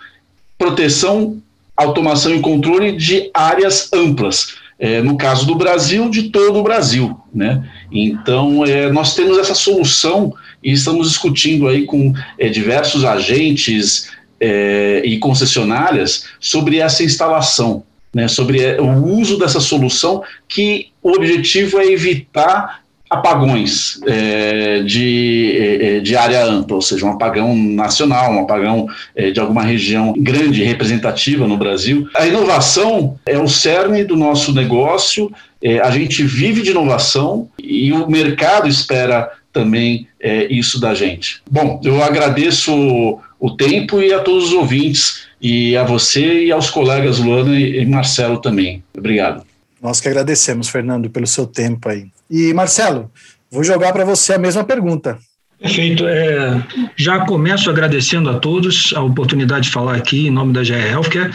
proteção, 0.56 1.36
automação 1.76 2.34
e 2.34 2.40
controle 2.40 2.92
de 2.92 3.30
áreas 3.34 3.92
amplas 3.92 4.54
é, 4.78 5.00
no 5.00 5.16
caso 5.16 5.46
do 5.46 5.54
Brasil, 5.54 6.08
de 6.10 6.24
todo 6.24 6.58
o 6.58 6.62
Brasil. 6.62 7.18
Né? 7.34 7.68
Então, 7.90 8.64
é, 8.64 8.90
nós 8.90 9.14
temos 9.14 9.38
essa 9.38 9.54
solução 9.54 10.34
e 10.62 10.72
estamos 10.72 11.08
discutindo 11.08 11.68
aí 11.68 11.84
com 11.84 12.12
é, 12.38 12.48
diversos 12.48 13.04
agentes 13.04 14.10
é, 14.40 15.02
e 15.04 15.18
concessionárias 15.18 16.26
sobre 16.38 16.78
essa 16.78 17.02
instalação, 17.02 17.84
né, 18.14 18.28
sobre 18.28 18.62
é, 18.62 18.80
o 18.80 19.04
uso 19.04 19.38
dessa 19.38 19.60
solução, 19.60 20.22
que 20.48 20.88
o 21.02 21.10
objetivo 21.10 21.78
é 21.78 21.86
evitar 21.86 22.82
apagões 23.08 24.00
é, 24.06 24.82
de, 24.82 25.56
é, 25.56 25.96
é, 25.96 26.00
de 26.00 26.16
área 26.16 26.44
ampla, 26.44 26.76
ou 26.76 26.82
seja, 26.82 27.06
um 27.06 27.12
apagão 27.12 27.56
nacional, 27.56 28.32
um 28.32 28.40
apagão 28.40 28.86
é, 29.14 29.30
de 29.30 29.38
alguma 29.38 29.62
região 29.62 30.12
grande, 30.16 30.64
representativa 30.64 31.46
no 31.46 31.56
Brasil. 31.56 32.08
A 32.14 32.26
inovação 32.26 33.18
é 33.24 33.38
o 33.38 33.48
cerne 33.48 34.04
do 34.04 34.16
nosso 34.16 34.52
negócio, 34.52 35.30
é, 35.62 35.78
a 35.80 35.90
gente 35.90 36.22
vive 36.24 36.62
de 36.62 36.70
inovação 36.70 37.48
e 37.62 37.92
o 37.92 38.08
mercado 38.08 38.68
espera 38.68 39.30
também 39.52 40.06
é, 40.20 40.52
isso 40.52 40.80
da 40.80 40.94
gente. 40.94 41.40
Bom, 41.50 41.80
eu 41.84 42.02
agradeço 42.02 42.74
o, 42.74 43.20
o 43.38 43.56
tempo 43.56 44.02
e 44.02 44.12
a 44.12 44.18
todos 44.18 44.48
os 44.48 44.52
ouvintes, 44.52 45.26
e 45.40 45.76
a 45.76 45.84
você 45.84 46.44
e 46.44 46.52
aos 46.52 46.70
colegas 46.70 47.18
Luana 47.18 47.58
e 47.58 47.84
Marcelo 47.86 48.38
também. 48.38 48.82
Obrigado. 48.96 49.44
Nós 49.80 50.00
que 50.00 50.08
agradecemos, 50.08 50.68
Fernando, 50.68 51.08
pelo 51.10 51.26
seu 51.26 51.46
tempo 51.46 51.88
aí. 51.88 52.06
E 52.30 52.52
Marcelo, 52.52 53.10
vou 53.50 53.62
jogar 53.62 53.92
para 53.92 54.04
você 54.04 54.34
a 54.34 54.38
mesma 54.38 54.64
pergunta. 54.64 55.18
Perfeito. 55.58 56.06
É, 56.06 56.62
já 56.96 57.24
começo 57.24 57.70
agradecendo 57.70 58.28
a 58.28 58.38
todos 58.38 58.92
a 58.94 59.02
oportunidade 59.02 59.66
de 59.66 59.72
falar 59.72 59.96
aqui 59.96 60.26
em 60.26 60.30
nome 60.30 60.52
da 60.52 60.62
GE 60.62 60.74
Healthcare 60.74 61.32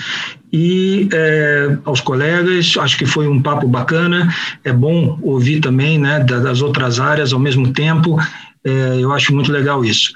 e 0.54 1.10
é, 1.12 1.78
aos 1.84 2.02
colegas. 2.02 2.76
Acho 2.78 2.98
que 2.98 3.06
foi 3.06 3.28
um 3.28 3.42
papo 3.42 3.68
bacana. 3.68 4.32
É 4.64 4.72
bom 4.72 5.18
ouvir 5.24 5.60
também 5.60 5.98
né, 5.98 6.20
das 6.20 6.62
outras 6.62 7.00
áreas 7.00 7.34
ao 7.34 7.40
mesmo 7.40 7.74
tempo. 7.74 8.18
É, 8.64 8.70
eu 9.00 9.12
acho 9.12 9.34
muito 9.34 9.52
legal 9.52 9.84
isso. 9.84 10.14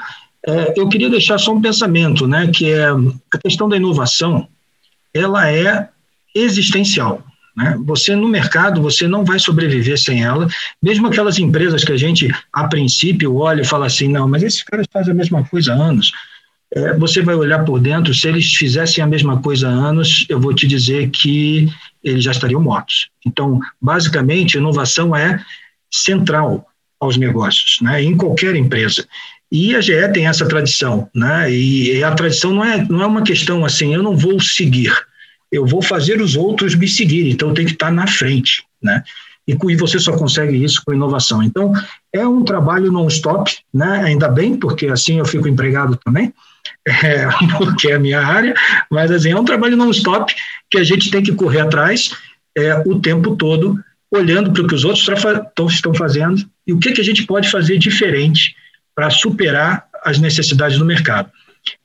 É, 0.47 0.73
eu 0.77 0.87
queria 0.87 1.09
deixar 1.09 1.39
só 1.39 1.51
um 1.53 1.61
pensamento, 1.61 2.27
né, 2.27 2.47
que 2.53 2.71
é 2.71 2.85
a 2.85 3.37
questão 3.39 3.67
da 3.67 3.75
inovação. 3.75 4.47
Ela 5.11 5.49
é 5.49 5.89
existencial. 6.35 7.23
Né? 7.55 7.77
Você 7.85 8.15
no 8.15 8.27
mercado, 8.27 8.81
você 8.81 9.07
não 9.07 9.23
vai 9.23 9.39
sobreviver 9.39 9.97
sem 9.97 10.23
ela, 10.23 10.47
mesmo 10.81 11.07
aquelas 11.07 11.39
empresas 11.39 11.83
que 11.83 11.91
a 11.91 11.97
gente, 11.97 12.29
a 12.51 12.67
princípio, 12.67 13.35
olha 13.35 13.61
e 13.61 13.65
fala 13.65 13.85
assim, 13.85 14.07
não, 14.07 14.27
mas 14.27 14.43
esses 14.43 14.63
caras 14.63 14.87
fazem 14.91 15.11
a 15.11 15.15
mesma 15.15 15.43
coisa 15.45 15.73
há 15.73 15.75
anos. 15.75 16.11
É, 16.73 16.93
você 16.93 17.21
vai 17.21 17.35
olhar 17.35 17.63
por 17.63 17.79
dentro, 17.79 18.13
se 18.13 18.27
eles 18.27 18.53
fizessem 18.55 19.03
a 19.03 19.07
mesma 19.07 19.41
coisa 19.41 19.69
há 19.69 19.71
anos, 19.71 20.25
eu 20.27 20.39
vou 20.39 20.53
te 20.53 20.67
dizer 20.67 21.09
que 21.09 21.69
eles 22.03 22.23
já 22.23 22.31
estariam 22.31 22.61
mortos. 22.61 23.09
Então, 23.25 23.59
basicamente, 23.81 24.57
inovação 24.57 25.15
é 25.15 25.41
central 25.89 26.67
aos 26.99 27.17
negócios, 27.17 27.79
né? 27.81 28.03
em 28.03 28.17
qualquer 28.17 28.55
empresa. 28.55 29.07
E 29.51 29.75
a 29.75 29.79
GE 29.79 30.11
tem 30.11 30.27
essa 30.27 30.45
tradição, 30.47 31.07
né? 31.15 31.49
e 31.49 32.03
a 32.03 32.11
tradição 32.11 32.51
não 32.51 32.65
é, 32.65 32.83
não 32.89 33.01
é 33.01 33.05
uma 33.05 33.23
questão 33.23 33.63
assim, 33.63 33.93
eu 33.93 34.03
não 34.03 34.17
vou 34.17 34.41
seguir, 34.41 34.91
eu 35.51 35.65
vou 35.65 35.81
fazer 35.81 36.21
os 36.21 36.35
outros 36.35 36.75
me 36.75 36.87
seguirem, 36.87 37.31
então 37.31 37.53
tem 37.53 37.65
que 37.65 37.73
estar 37.73 37.91
na 37.91 38.07
frente, 38.07 38.63
né? 38.81 39.03
E, 39.47 39.53
e 39.53 39.75
você 39.75 39.99
só 39.99 40.17
consegue 40.17 40.63
isso 40.63 40.81
com 40.83 40.93
inovação. 40.93 41.43
Então, 41.43 41.71
é 42.11 42.27
um 42.27 42.43
trabalho 42.43 42.91
non-stop, 42.91 43.55
né? 43.73 44.01
Ainda 44.03 44.27
bem, 44.27 44.57
porque 44.57 44.87
assim 44.87 45.19
eu 45.19 45.25
fico 45.25 45.47
empregado 45.47 45.97
também, 46.03 46.33
é, 46.87 47.27
porque 47.57 47.89
é 47.89 47.95
a 47.95 47.99
minha 47.99 48.21
área, 48.21 48.55
mas 48.89 49.11
assim, 49.11 49.31
é 49.31 49.39
um 49.39 49.45
trabalho 49.45 49.77
non-stop 49.77 50.33
que 50.69 50.77
a 50.77 50.83
gente 50.83 51.11
tem 51.11 51.21
que 51.21 51.33
correr 51.33 51.61
atrás 51.61 52.11
é, 52.57 52.75
o 52.85 52.99
tempo 52.99 53.35
todo, 53.35 53.79
olhando 54.11 54.51
para 54.51 54.63
o 54.63 54.67
que 54.67 54.75
os 54.75 54.85
outros 54.85 55.07
estão 55.73 55.93
fazendo 55.93 56.43
e 56.65 56.73
o 56.73 56.79
que, 56.79 56.91
que 56.91 57.01
a 57.01 57.03
gente 57.03 57.23
pode 57.23 57.49
fazer 57.49 57.77
diferente 57.77 58.55
para 58.95 59.09
superar 59.09 59.85
as 60.03 60.19
necessidades 60.19 60.77
do 60.77 60.85
mercado. 60.85 61.29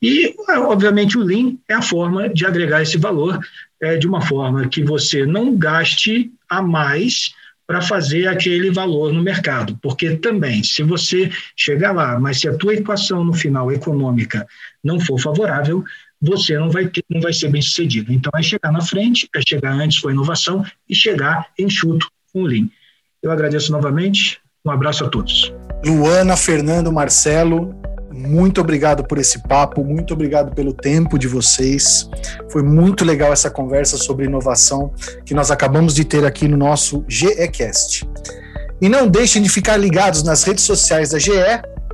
E, 0.02 0.34
obviamente, 0.48 1.18
o 1.18 1.22
Lean 1.22 1.56
é 1.68 1.74
a 1.74 1.82
forma 1.82 2.28
de 2.28 2.46
agregar 2.46 2.82
esse 2.82 2.98
valor 2.98 3.38
é, 3.80 3.96
de 3.96 4.06
uma 4.06 4.20
forma 4.20 4.68
que 4.68 4.82
você 4.82 5.24
não 5.24 5.56
gaste 5.56 6.30
a 6.48 6.60
mais 6.60 7.34
para 7.66 7.80
fazer 7.80 8.26
aquele 8.26 8.70
valor 8.70 9.12
no 9.12 9.22
mercado. 9.22 9.78
Porque 9.80 10.16
também, 10.16 10.62
se 10.64 10.82
você 10.82 11.30
chegar 11.56 11.92
lá, 11.92 12.18
mas 12.18 12.40
se 12.40 12.48
a 12.48 12.54
tua 12.54 12.74
equação 12.74 13.24
no 13.24 13.32
final 13.32 13.70
econômica 13.70 14.46
não 14.82 14.98
for 14.98 15.20
favorável, 15.20 15.84
você 16.20 16.58
não 16.58 16.68
vai 16.68 16.88
ter, 16.88 17.04
não 17.08 17.20
vai 17.20 17.32
ser 17.32 17.48
bem 17.48 17.62
sucedido. 17.62 18.12
Então, 18.12 18.30
é 18.34 18.42
chegar 18.42 18.72
na 18.72 18.82
frente, 18.82 19.28
é 19.34 19.40
chegar 19.46 19.72
antes 19.72 20.00
com 20.00 20.08
a 20.08 20.12
inovação 20.12 20.64
e 20.88 20.94
chegar 20.94 21.46
enxuto 21.58 22.10
com 22.32 22.42
o 22.42 22.46
Lean. 22.46 22.68
Eu 23.22 23.30
agradeço 23.30 23.70
novamente, 23.72 24.40
um 24.64 24.70
abraço 24.70 25.04
a 25.04 25.08
todos. 25.08 25.52
Luana, 25.84 26.36
Fernando, 26.36 26.92
Marcelo, 26.92 27.79
muito 28.20 28.60
obrigado 28.60 29.02
por 29.04 29.18
esse 29.18 29.38
papo, 29.38 29.82
muito 29.82 30.12
obrigado 30.12 30.54
pelo 30.54 30.72
tempo 30.72 31.18
de 31.18 31.26
vocês. 31.26 32.08
Foi 32.50 32.62
muito 32.62 33.04
legal 33.04 33.32
essa 33.32 33.50
conversa 33.50 33.96
sobre 33.96 34.26
inovação 34.26 34.92
que 35.24 35.34
nós 35.34 35.50
acabamos 35.50 35.94
de 35.94 36.04
ter 36.04 36.24
aqui 36.24 36.46
no 36.46 36.56
nosso 36.56 37.04
GECast. 37.08 38.08
E 38.80 38.88
não 38.88 39.08
deixem 39.08 39.42
de 39.42 39.48
ficar 39.48 39.76
ligados 39.76 40.22
nas 40.22 40.44
redes 40.44 40.64
sociais 40.64 41.10
da 41.10 41.18
GE, 41.18 41.32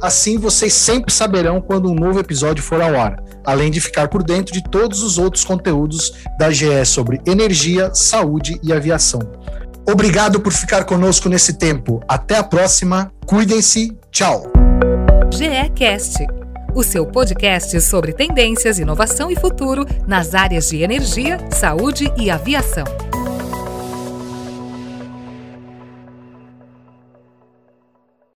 assim 0.02 0.38
vocês 0.38 0.72
sempre 0.72 1.12
saberão 1.12 1.60
quando 1.60 1.90
um 1.90 1.94
novo 1.94 2.18
episódio 2.18 2.62
for 2.62 2.80
ao 2.80 2.94
ar, 2.96 3.16
além 3.44 3.70
de 3.70 3.80
ficar 3.80 4.08
por 4.08 4.22
dentro 4.22 4.52
de 4.52 4.62
todos 4.62 5.02
os 5.02 5.18
outros 5.18 5.44
conteúdos 5.44 6.12
da 6.38 6.50
GE 6.50 6.84
sobre 6.84 7.20
energia, 7.24 7.90
saúde 7.94 8.60
e 8.62 8.72
aviação. 8.72 9.20
Obrigado 9.88 10.40
por 10.40 10.52
ficar 10.52 10.84
conosco 10.84 11.28
nesse 11.28 11.54
tempo. 11.54 12.00
Até 12.08 12.36
a 12.36 12.42
próxima. 12.42 13.12
Cuidem-se. 13.24 13.96
Tchau. 14.10 14.50
GECast, 15.30 16.26
o 16.74 16.82
seu 16.82 17.06
podcast 17.06 17.80
sobre 17.80 18.12
tendências, 18.12 18.78
inovação 18.78 19.30
e 19.30 19.36
futuro 19.36 19.84
nas 20.06 20.34
áreas 20.34 20.68
de 20.68 20.82
energia, 20.82 21.38
saúde 21.50 22.10
e 22.16 22.30
aviação. 22.30 22.84